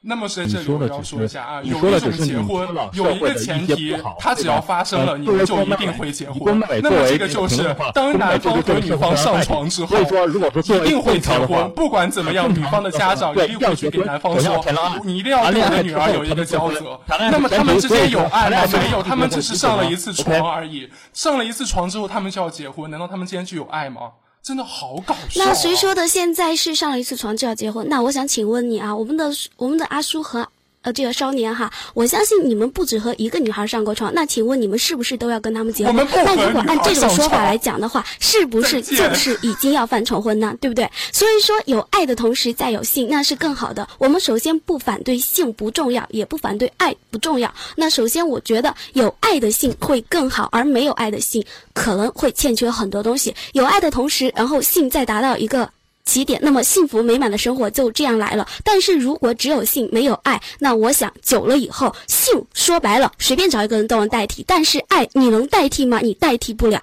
[0.10, 6.58] 那么在这里我要说一下啊，有一种结婚，有一个前提，它只要发生了，你们就一定会结婚。
[6.82, 11.70] 那么这个就是，当男方和女方上床之后，一定会结婚。
[11.72, 14.64] 不管怎么样，女方的家长一定会去给男方说，
[15.04, 16.98] 你一定要对我的女儿有一个交责。
[17.30, 18.64] 那么他们之间有爱吗？
[18.72, 20.90] 没有，他们只是上了一次床而已。
[21.12, 22.90] 上了一次床之后，他们就要结婚？
[22.90, 24.12] 难道他们之间就有爱吗？
[24.44, 25.44] 真的好搞笑！
[25.44, 26.08] 那谁说的？
[26.08, 27.88] 现在是上了一次床就要结婚？
[27.90, 30.48] 那我想请问你啊，我们的我们的阿叔和。
[30.84, 35.96] 呃，这个少年哈，我相信你们不止和一个女孩上过床，那请问你们是不是都要跟他们结婚？
[35.96, 40.56] 那如果按这种说法来讲的话，是不是就是已经要犯重婚呢？
[40.62, 40.90] 对不对？
[41.12, 43.88] 所以说有爱的同时再有性，那是更好的。
[43.98, 47.54] 我们首先不反对性不重要，也不反对爱不重要。
[47.76, 53.36] 那首先我觉得有爱的性会更好，而没有爱的性可能会欠缺很多东西。
[53.52, 55.70] 有爱的同时，然后性再达到一个。
[56.08, 58.48] 起点，那么幸福美满的生活就这样来了。
[58.64, 66.00] 但是如果只有性没有爱，那我想久了以后，性说白了随便找一个人都能代替，但是爱你能代替吗？
[66.00, 66.82] 你代替不了。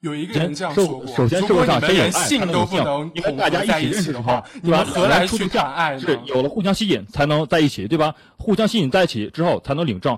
[0.00, 5.98] 有一个人这样说过：如果你们连性都不能同在在一起的话，你们何来去谈爱？
[5.98, 8.14] 是有了互相吸引才能在一起，对吧？
[8.36, 10.16] 互相吸引在一起之后才能领证。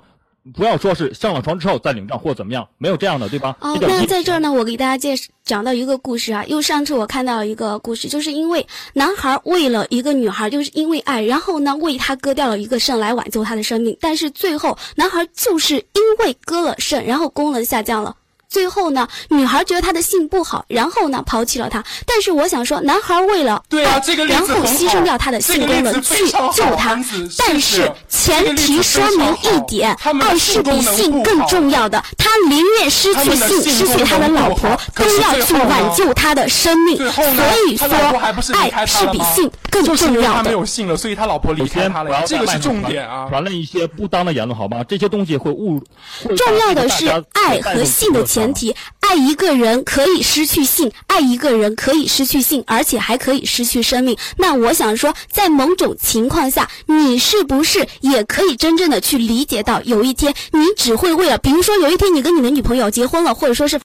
[0.54, 3.56] 不要说是上了床之后再领证或怎么样，没有这样的，对吧？
[3.60, 18.14] 哦，那在这儿呢，我给大家介讲到一个故事啊，又上次我看到一个故事，就是因为男孩为了一个女孩，就是因为爱，然后呢为她割掉了一个肾来挽救她的生命，但是最后男孩就是因为割了肾，然后功能下降了。
[18.48, 21.82] 最后呢，女孩觉得他的性不好，然后呢抛弃了他。
[22.06, 26.98] 但是我想说，男孩为了对啊，这个然后牺牲掉他的性功能去救他。
[27.38, 32.02] 但是前提说明一点，爱是比性更重要的。
[32.16, 36.96] 他宁愿失去性，失去他的老婆，都要去挽救他的生命。
[36.96, 37.34] 所
[37.68, 37.88] 以说，
[38.54, 40.36] 爱是比性更重要的。
[40.36, 42.22] 他没有性了，所以他老婆离开他了。
[42.26, 43.26] 这个是重点啊！
[43.28, 44.84] 传了一些不当的言论，好吗？
[44.88, 45.82] 这些东西会误。
[46.36, 48.24] 重要的是爱和性的。
[48.36, 54.14] 前提，爱一个人可以失去性，爱一个人可以失去性，而且还可以失去生命。
[54.36, 63.80] 那我想说，在某种情况下，你是不是也可以真正的去理解到，有一天你只会为了，比如说有一天你跟你的女朋友结婚了，或者说是。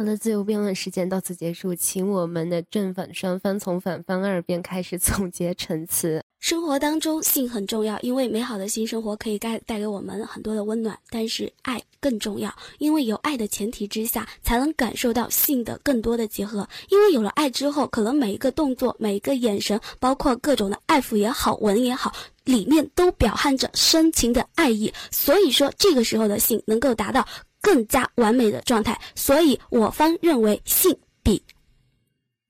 [0.00, 6.24] 好的，自由辩论时间到此结束，请我们的正反双方从反方二辩开始总结陈词。
[6.38, 10.98] 生活当中性很重要，因为美好的性生活可以带带给我们很多的温暖。
[11.10, 16.66] 但是爱更重要，因为有爱的前提之下，才能感受到性的更多的结合。
[16.88, 22.10] 因为有了爱之后，可能每一个动作、每一个眼神，包括各种的爱抚也好、吻也好，
[22.44, 24.90] 里面都表含着深情的爱意。
[25.10, 27.28] 所以说，这个时候的性能够达到。
[27.60, 31.42] 更加完美的状态，所以我方认为性比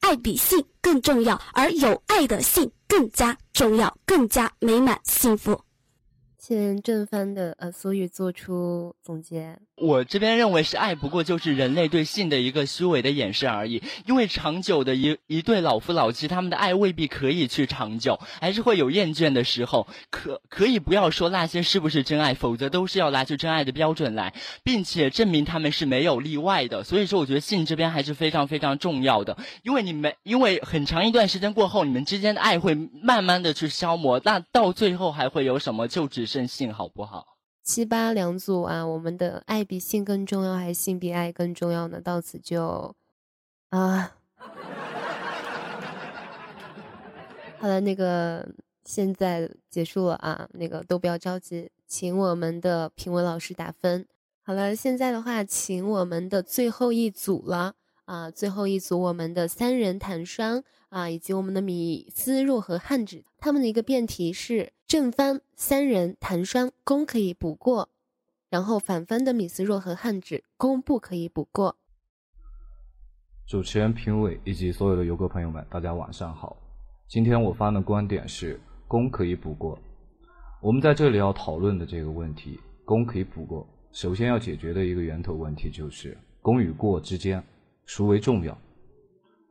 [0.01, 5.61] 爱比性更重要，而有爱的性更加重要，更加美满幸福。
[6.51, 9.57] 请正方的呃所语做出总结。
[9.77, 13.81] 我这边认为是爱，不过就是人类对性的一个虚伪的掩饰而已。
[14.05, 19.87] 因为长久的一一对老夫老妻，他们的爱未必可以去长久，还是会有厌倦的时候。
[20.11, 24.35] 可可以不要说那些是不是真爱，否则都是要拿出真爱的标准来，
[24.65, 26.83] 并且证明他们是没有例外的。
[26.83, 29.39] 所以说，我觉得性这边还是非常非常重要的。
[29.63, 35.87] 因为你们因为很长一段时间过后，你们之间的爱会慢慢的去消磨，那到最后还会有什么？
[35.87, 37.37] 就只是剩性，好不好？
[37.63, 42.01] 七八两组啊，我们的爱比性更重要，还是性比爱更重要呢？
[42.01, 42.95] 到此就
[43.69, 44.17] 啊，
[47.59, 48.49] 好了，那个
[48.85, 54.07] 现在结束了啊，那个都不要着急，请我们的评委老师打分。
[54.43, 57.75] 好了，现在的话，请我们的最后一组了
[58.07, 60.65] 啊，最后一组我们的三人弹双。
[60.91, 67.89] 啊，以及我们的米斯若和汉纸，他们的一个辩题是正方三人弹双攻可以补过，
[68.49, 71.77] 然后反方的米斯若和汉纸攻不可以补过。
[73.47, 76.57] 主持人、评委以及所有的游客朋友们，大家晚上好。
[77.09, 79.79] 今天我发的观点是攻可以补过。
[80.61, 87.41] 我们在这里要讨论的这个问题，攻可以补过，首先要解决的一个源头问题就是攻与过之间
[87.87, 88.57] 孰为重要。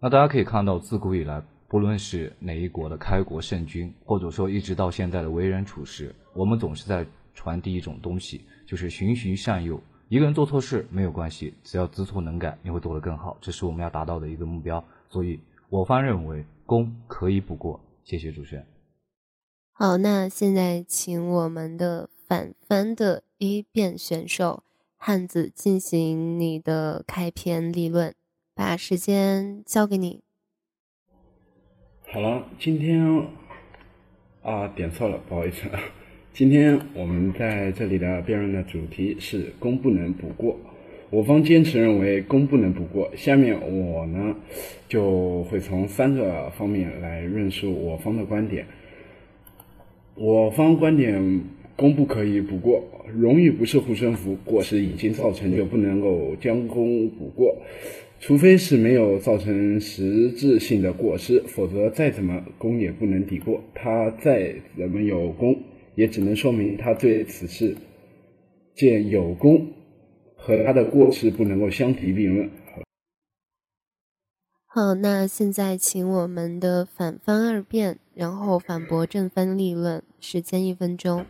[0.02, 9.78] 那大家可以看到，自古以来，不论是哪一国的开国圣君，或者说一直到现在的为人处事，我们总是在传递一种东西，就是循循善诱。
[10.08, 14.82] 一个人做错事没有关系，只要知错能改，你会做得更好，这是我们要达到的一个目标。
[15.10, 15.38] 所以，
[15.70, 17.80] 我方认为功可以补过。
[18.06, 18.66] 谢谢主持人。
[19.74, 24.64] 好，那现在请我们的反方的一辩选手
[24.98, 28.16] 汉子进行你的开篇立论。
[28.60, 30.20] 把时间交给你。
[32.12, 33.02] 好了，今天
[34.44, 35.70] 啊，点错了，不好意思。
[36.34, 40.60] 今天我们在这里的辩论的主题是“功不能补过”，
[41.10, 43.10] 我方坚持认为“功不能补过”。
[43.16, 44.36] 下面我呢
[44.90, 48.68] 就会从三个方面来论述我方的观点。
[50.16, 51.46] 我方观点：
[51.78, 57.56] 功不可以补过，荣誉不是护身符，过失已经造成就不能够将功补过。
[58.22, 63.64] 除非是没有造成实质性的过失，否则再怎么功也不能抵过。
[63.74, 65.58] 他再怎么有功，
[65.96, 67.76] 也只能说明他对此事
[68.76, 69.72] 见有功
[70.36, 72.50] 和他的过失不能够相提并论。
[74.68, 81.26] 好，那现在请我们的反方二辩，然后反驳正方立论，时间一分钟。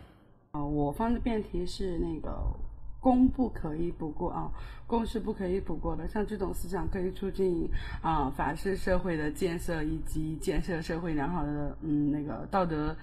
[0.50, 2.69] 啊，我方的辩题是那个。
[3.00, 4.52] 功不可以补过啊，
[4.86, 6.06] 功是不可以补过的。
[6.06, 7.66] 像这种思想可以促进
[8.02, 12.94] 啊法治社会的建设，以及建设社会良好的嗯那个道德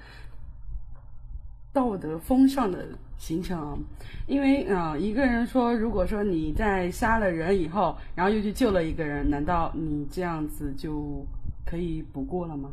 [1.74, 2.88] 道德风尚的
[3.18, 3.84] 形成。
[4.28, 11.26] 因为啊一个人说，如果说你在杀了人以后，然后又去救了一个人，难道你这样子就
[11.66, 12.70] 可以补过了吗？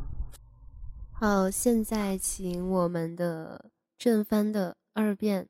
[1.11, 5.47] 好，现在请我们的正方的二辩。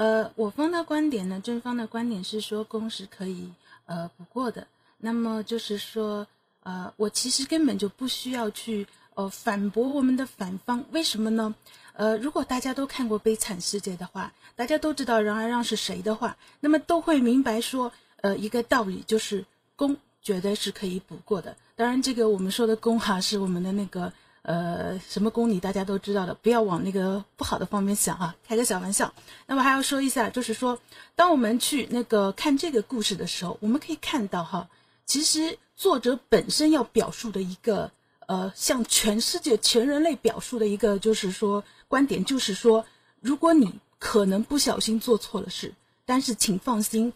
[0.00, 3.52] 呃，我方的观点呢，正方的观点是说公是可以
[3.84, 4.66] 呃补过的。
[4.96, 6.26] 那么就是说，
[6.62, 11.54] 呃，我其实根本就不需要去呃反驳我们的反方，为什么呢？
[11.92, 17.92] 呃，如果大家都看过《悲惨世界》的话，大家都知道让让是谁的话，那么都会明白说，
[18.22, 19.44] 呃，一个道理就是
[19.76, 21.54] 公绝对是可以补过的。
[21.76, 24.10] 当然，这个我们说的公哈是我们的那个
[24.42, 29.12] 呃什么公理，大家都知道的，不要往那个不好的方面想啊，开个小玩笑。
[29.46, 30.78] 那么还要说一下，就是说，
[31.14, 34.68] 当我们去那个看这个故事的时候，我们可以看到哈，
[35.06, 37.90] 其实作者本身要表述的一个
[38.26, 41.64] 呃，向全世界、全人类表述的一个，就是说。
[41.90, 42.86] 观点就是说，
[43.20, 45.74] 如果你可能不小心做错了事，
[46.04, 47.12] 但是请放心，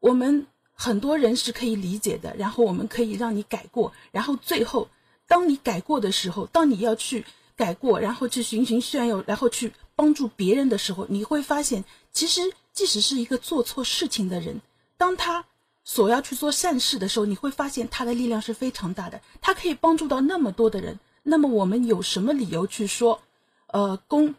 [0.00, 4.88] 我们很多人是可以理解的，然后我们可以让你改过，然后最后，
[5.26, 7.24] 当你改过的时候，当你要去
[7.56, 12.40] 改过，然后去循循善诱，然后去帮助别人的时候，你会发现，其实
[12.72, 14.60] 即使是一个做错事情的人，
[14.96, 15.46] 当他
[15.84, 20.98] 所要去做善事的时候，你会发现他的力量是非常大的，他可以帮助到那么多的人。
[21.22, 23.22] 那么我们有什么理由去说？
[23.68, 24.34] 呃，公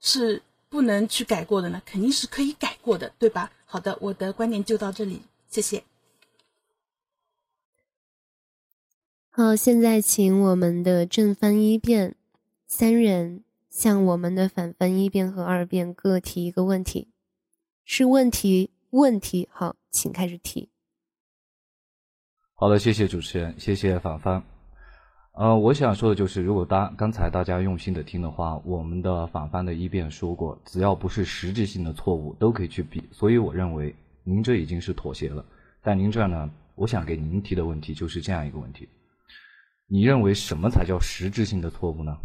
[0.00, 3.52] 是不能去改过的呢，肯定是可以改过的，对吧？
[3.66, 5.84] 好的，我的观点就到这里，谢谢。
[9.34, 12.16] 好，现在请我们的正翻一辩
[12.66, 17.08] 三人向我们的反翻一辩和二辩各提一个问题，
[17.86, 19.48] 是问题问题。
[19.50, 20.68] 好，请开始提。
[22.52, 24.44] 好的，谢谢主持人，谢谢反方。
[25.32, 33.02] 呃，我想说的就是，如果大刚才大家用心的听的话，我们的反方的一辩说过，只要不是实质性的错误，都可以去比。
[33.10, 35.42] 所以我认为您这已经是妥协了。
[35.80, 38.86] 但您这儿呢，我想给您提的问题就是这样一个问题：
[39.92, 42.16] 你认为什么才叫实质性的错误呢？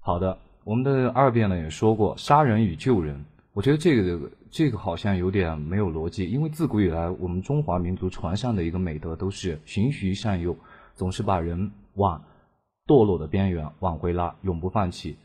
[0.00, 10.56] 好的，我们的二辩呢也说过，杀人与救人，我觉得这个这个好像有点没有逻辑，因为自古以来我们中华民族传上的一个美德都是循循善诱，
[10.96, 11.70] 总是把人。
[11.94, 12.22] 往
[12.86, 15.16] 堕落的边缘往回拉，永不放弃。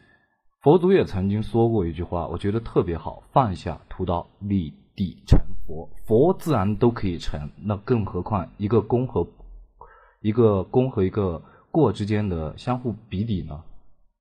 [0.61, 5.89] 佛祖也曾经说过一句话，我觉得特别好：放下屠刀，立地成佛。
[6.05, 9.27] 佛自然都可以成，那更何况一个功和
[10.21, 11.39] 一个功和一个
[11.73, 13.63] 过之间的相互比拟呢？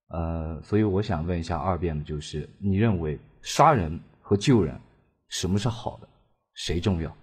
[0.08, 4.74] 呃，所以我想问一下二辩的就是：你认为杀人和救人，
[5.28, 6.08] 什么是好的？
[6.54, 7.14] 谁重要？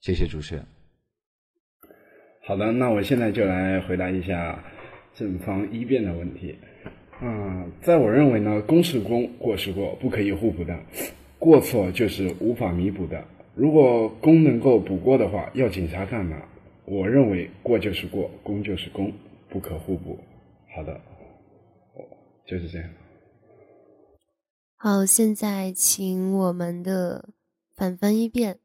[0.00, 0.64] 谢谢主持人。
[2.46, 4.58] 好的，那我现在就来回答一下。
[5.16, 6.56] 正方一辩的问题，
[7.20, 10.76] 啊，在我认为呢，功是功，过是过，不可以互补的，
[11.38, 13.22] 过错就是无法弥补的。
[13.54, 16.36] 如果功能够补过的话，要警察干嘛？
[16.84, 19.12] 我认为过就是过，功就是功，
[19.54, 20.18] 不可互补。
[20.74, 21.00] 好的，
[22.44, 22.90] 就是这样。
[24.74, 27.28] 好，现在请我们的
[27.76, 28.58] 反方一辩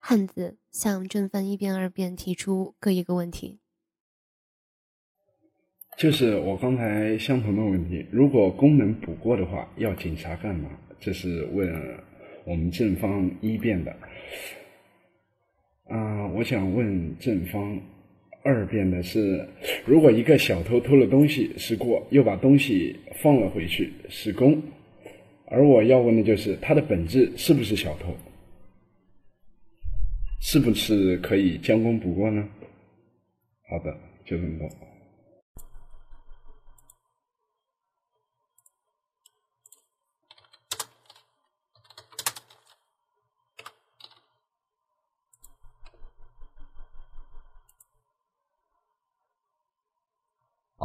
[0.00, 3.60] 汉字向正方一辩二辩提出各一个问题。
[5.96, 10.68] 就是我刚才相同的问题，如果功能补过的话，要警察干嘛？
[10.98, 11.72] 这是问
[12.44, 13.92] 我们正方一辩的。
[15.84, 17.80] 啊，我想问正方
[18.44, 19.48] 二辩的是，
[19.86, 24.62] 如果一个小偷偷了东西是过，又把东西放了回去是公，
[25.46, 28.14] 而我要问的就是他的本质是不是小偷？
[30.40, 32.46] 是不是可以将功补过呢？
[33.66, 34.68] 好的，就这么多。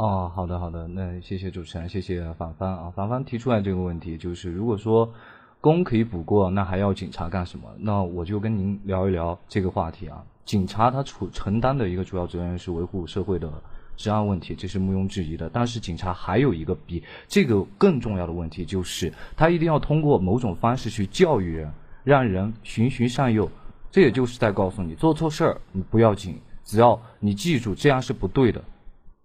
[0.00, 5.12] 哦，好的好的，那谢谢主持人，谢谢反方啊，反方提出来这个问题，就是如果说
[5.60, 7.68] 公可以补过，那还要警察干什么？
[7.76, 10.24] 那我就跟您聊一聊这个话题啊。
[10.46, 13.52] 警察他处承担的一个主要责任是维护社会的
[13.94, 15.50] 治安问题，这是毋庸置疑的。
[15.52, 21.70] 但是警察还有一个比这个更重要的问题，就是他一定要通过某种方式去教育人，
[22.04, 23.46] 让人循循善诱。
[23.90, 28.64] 这也就是在告诉你，做错事儿你不要紧，只要你记住这样是不对的。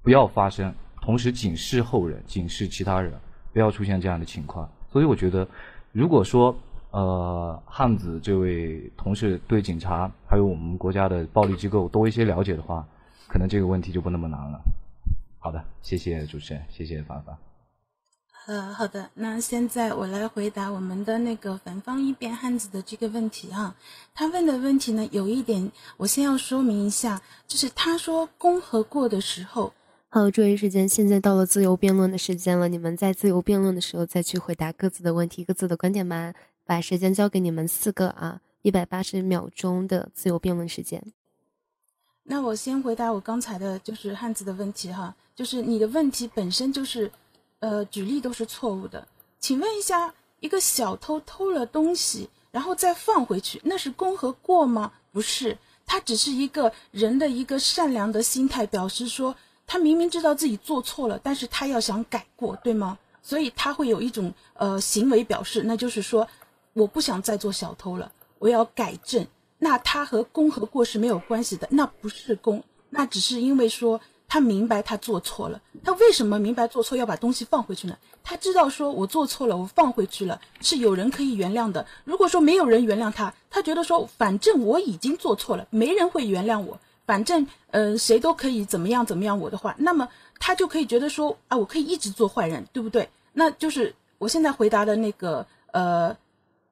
[0.06, 3.12] 不要发生，同时警示后人，警示其他人，
[3.52, 4.70] 不要出现这样的情况。
[4.92, 5.48] 所以我觉得，
[5.92, 6.56] 如果说
[6.92, 12.88] 呃汉子这位同事对警察还有我们国家的暴力机构多一些了解的话，
[13.28, 14.62] 可能这个问题就不那么难了。
[15.40, 17.36] 好的，谢谢主持人，谢谢凡凡。
[18.46, 23.74] 呃，好的，那现在我来回答我们的那个反方一辩汉子的这个问题哈。
[24.14, 29.74] 他问的问题呢，有一点我先要说明一下，就是他说公和过的时候。
[30.10, 32.70] 好，注意时间，现在到了自由辩论的时间了。
[32.70, 36.34] 你们在自由辩论的时候再去回答各自的问题、各自的观点吧。
[36.64, 41.14] 把时间交给你们四个啊，一百八十秒钟的自由辩论时间。
[42.24, 47.12] 那我先回答我刚才的就是汉字的问题哈，就是你的问题本身就是，
[47.60, 49.08] 呃，举例都是错误的。
[49.40, 54.94] 请问一下，一个小偷偷了东西，然后再放回去，那是功和过吗？
[55.12, 59.36] 不是，他只是一个人的一个善良的心态，表示说
[59.68, 62.98] 他明明知道自己做错了，但是他要想改过，对吗？
[63.22, 66.28] 所以他会有一种呃行为表示，那就是说
[66.74, 69.26] 我不想再做小偷了，我要改正。
[69.58, 75.62] 那他和功和过是没有关系的，那不是功，那只是因为说他明白他做错了。
[75.84, 77.98] 他为什么明白做错要把东西放回去呢？
[78.24, 81.88] 他知道说我做错了，我放回去了是有人可以原谅的。
[82.04, 93.10] 如果说没有人原谅他，他觉得说反正我已经做错了，没人会原谅我，反正呃谁都可以怎么样怎么样我的话，那么他就可以觉得说啊我可以一直做坏人，对不对？
[93.34, 96.18] 那就是我现在回答的那个呃。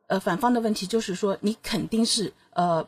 [0.08, 2.86] 呃，反方的问题就是说，你肯定是呃，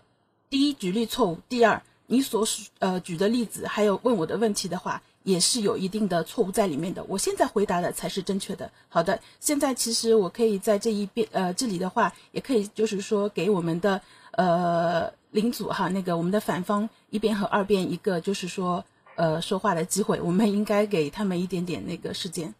[0.49, 2.45] 第一举例错误，第二你所
[2.79, 7.03] 呃举的例子，还有问我的问题的话，也是有一定的错误在里面的。
[7.05, 8.69] 我现在回答的才是正确的。
[8.89, 13.99] 好的，现在其实我可以在这一边呃这里的话，也可以就是说给我们的
[14.35, 22.53] 呃领组哈，那个我们的反方一边和二边一个就是说呃说话的机会，我们应该给他们一点点那个时间。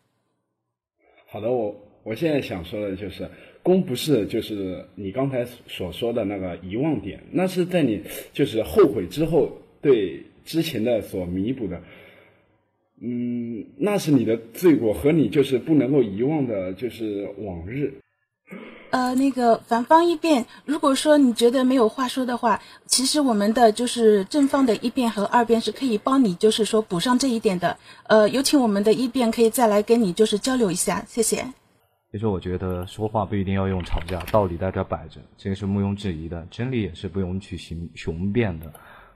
[1.28, 3.30] 好的，我我现在想说的就是。
[3.66, 11.82] 功不是就是你刚才所说的那个遗忘点，那是在你就是后悔之后对之前的所弥补的，
[13.02, 17.96] 嗯，那是你的罪过和你就是不能够遗忘的，就是往日。
[18.96, 27.78] 呃，那个反方一辩，如果说你觉得没有话说的话，其实我们的就是正方的一辩和二辩是可以帮你就是说补上这一点的。
[28.08, 31.46] 呃，有请我们的一辩可以再来跟你就是交流一下，谢谢。
[32.10, 38.72] 其实我觉得说话不一定要用吵架，道理在这摆着，这个是毋庸置疑的，真理也是不用去雄雄辩的。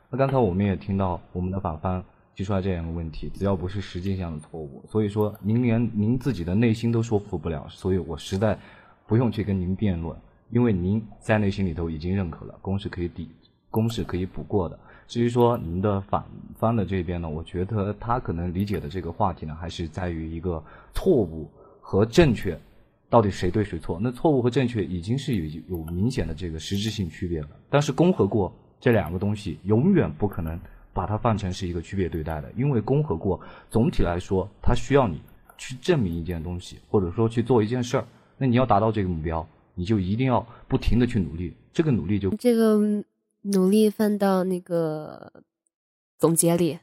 [0.10, 2.04] 那刚才我们也听到我们的法官
[2.36, 8.60] 提出来这样的问题，只要不是实际上的错误，所以说您连您自己的内心都说服不了，所以我实在
[9.10, 10.16] 不用去跟您辩论，
[10.52, 13.28] 因为您在内心里头已经认可了公是可以抵，
[13.72, 14.80] 公是可以补过的。
[15.08, 16.24] 至于说您的反
[16.60, 21.50] 方的这边呢，我觉得他可能理解的这个话题呢，还是在于一个错误
[21.82, 22.56] 和正确。
[23.10, 23.98] 到底谁对谁错？
[24.00, 27.48] 那错误和正确已经是有有明显的这个实质性区别了。
[27.68, 30.60] 但是公和过这两个东西永远不可能
[30.94, 33.42] 把它放成是一个区别对待的，因为公和过
[33.72, 35.20] 总体来说它需要你
[35.58, 38.06] 去证明一件东西，或者说去做一件事儿。
[38.40, 41.54] 那你要达到这个目标，你就一定要不停的去努力。
[41.72, 42.80] 这个努力就这个
[43.42, 45.32] 努力放到那个
[46.18, 46.80] 总结里。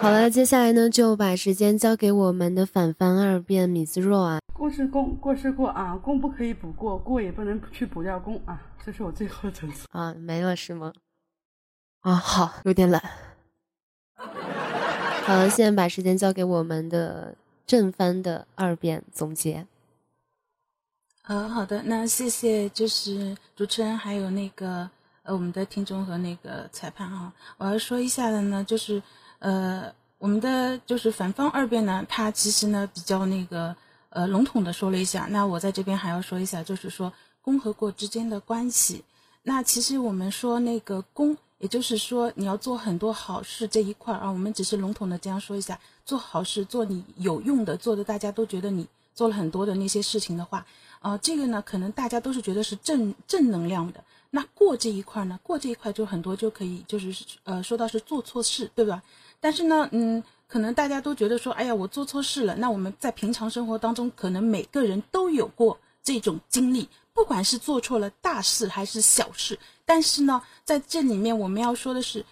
[0.00, 4.40] 好了，接下来呢就把时间交给我们的反方二辩米兹若啊。
[4.52, 8.60] 过是功，过是过啊，功不可以补过，过也不能去补掉功啊。
[8.84, 10.92] 这是我最后的陈词啊，没了是吗？
[12.00, 13.02] 啊，好，有点懒。
[14.16, 17.36] 好了，现在把时间交给我们的
[17.66, 19.66] 正方的二辩总结。
[21.22, 24.90] 呃，好的，那谢谢，就是主持人还有那个
[25.22, 29.02] 呃我们的听众和那个裁判啊，我要说一下的呢，就是。
[29.40, 33.74] 呃，我们的就是反方二辩呢，他其实呢比较那个
[34.10, 35.26] 呃笼统的说了一下。
[35.30, 37.10] 那我在这边还要说一下，就是说
[37.40, 39.02] 功和过之间的关系。
[39.42, 50.66] 那其实我们说那个功，也就是说你要做很多好事这一块啊，我们只是笼统的这样说一下，做好事，做你有用的，做的大家都觉得你做了很多的那些事情的话，
[51.00, 54.04] 啊，这个呢可能大家都是觉得是正正能量的。
[54.30, 59.02] 那过这一块呢，过这一块就很多就可以就是呃说到是做错事，对吧？
[59.40, 62.54] 但是呢，嗯，可能大家都觉得说，哎呀，我做错事了。
[62.54, 69.58] 那我们在平常生活当中，可能每个人都有过这种经历，不管是做错了大事还是小事。
[69.84, 72.24] 但是呢，在这里面我们要说的是，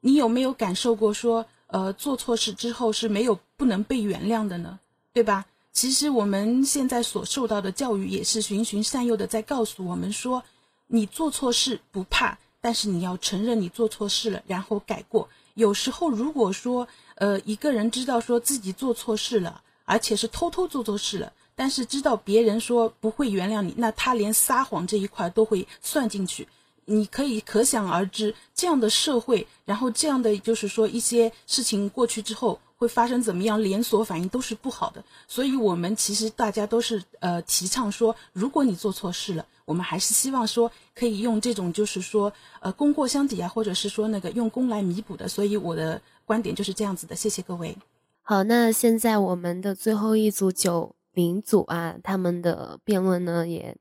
[0.00, 4.78] 你有没有感受过说，呃，做错事之后是没有不能被原谅的呢？
[5.12, 5.44] 对吧？
[5.72, 10.42] 其实我们现在所受到的教育也是循循善诱的，在告诉我们说，
[10.86, 15.28] 你做错事不怕，但是你要承认你做错事了，然后改过。
[15.54, 26.48] 有时候，如果说，呃，一个人知道说自己做错事了，而且是偷偷做错事了，但是知道别人说不会原谅你，那他连撒谎这一块都会算进去。
[26.84, 35.02] 你可以可想而知，这样的社会，然后这样的就是说一些事情过去之后会发生怎么样连锁反应都是不好的。
[35.26, 39.46] 所以，我们其实大家都是呃提倡说，如果你做错事了。
[39.64, 47.14] 我们还是希望说可以用这种就是说呃功过相抵啊，或者是说那个用功来弥补的，所以我的观点就是这样子的。
[47.14, 47.78] 谢谢各位。
[48.22, 53.76] 好，那现在我们的最后一组九零组啊，他们的辩论呢也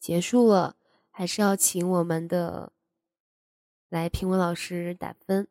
[0.00, 0.74] 结束了，
[1.10, 2.72] 还是要请我们的
[3.90, 5.46] 来评委老师打分。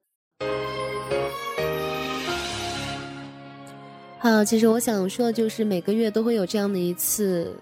[4.26, 7.56] 好，其实我想说的就是每个月都会有这样的一次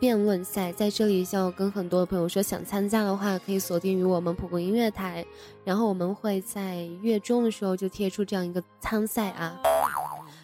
[0.00, 5.24] 辩论赛，在这里要跟很多的朋友说，想参加的话可以锁定于我们蒲公音乐台，
[5.64, 9.60] 然后我们会在月中的时候就贴出这样一个参赛啊，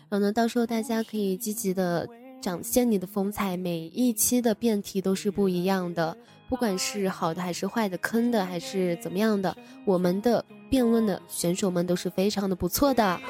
[0.09, 2.09] 然后呢，到时候大家可以积极的
[2.41, 6.17] 展现你的风采，每一期的辩题都是不一样的，
[6.49, 13.21] 不管是好的还是坏的，坑的还是怎么样的，我们的辩论的选手们都是非常的不错的。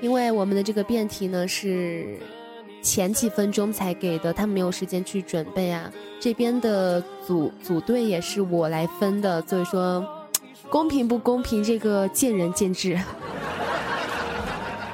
[0.00, 2.18] 因为我们的这个辩题呢是
[2.82, 5.90] 前几分钟才给的，他们没有时间去准备啊。
[6.20, 10.06] 这边的组组队也是我来分的，所以说
[10.70, 12.98] 公平不公平，这个见仁见智。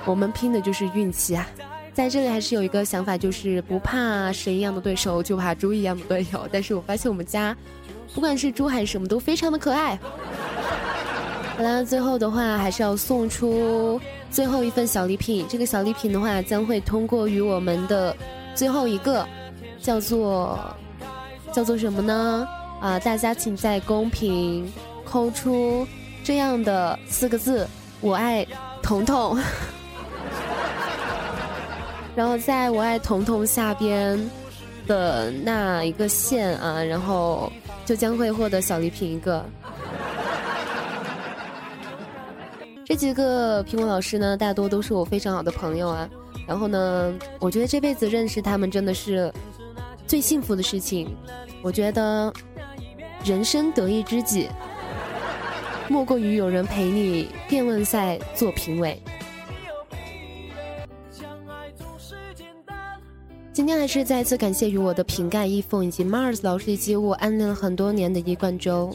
[0.04, 1.46] 我们拼的就是运气啊。
[1.94, 6.48] 在这里还是有一个想法，就是不怕神一样的对手，就怕猪一样的队友。
[6.50, 7.54] 但是我发现我们家
[8.14, 9.98] 不管是猪还是什么，都非常的可爱。
[11.56, 14.00] 好了，最后的话还是要送出。
[14.32, 18.16] 最后一份小礼品，这个小礼品的话将会通过于我们的
[18.54, 19.26] 最后一个，
[19.82, 20.58] 叫做
[21.52, 22.48] 叫做什么呢？
[22.80, 24.72] 啊，大家请在公屏
[25.04, 25.86] 扣出
[26.24, 27.68] 这样的四个字：
[28.00, 28.46] 我爱
[28.82, 29.38] 彤彤。
[32.16, 34.18] 然后在我爱彤彤下边
[34.86, 37.52] 的那一个线啊，然后
[37.84, 39.44] 就将会获得小礼品一个。
[42.92, 46.06] 这几个评委老师呢，大多都是我非常好的朋友啊。
[46.46, 49.32] 然后呢，我觉得这辈子认识他们真的是
[50.06, 51.08] 最幸福的事情。
[51.62, 52.30] 我觉得
[53.24, 54.50] 人生得意知己，
[55.88, 59.02] 莫过于有人陪你辩论赛做评委。
[63.54, 68.94] 今天还是再次感谢与我的瓶盖一凤以及 Mars 老师以及我暗恋了很多年的一冠周。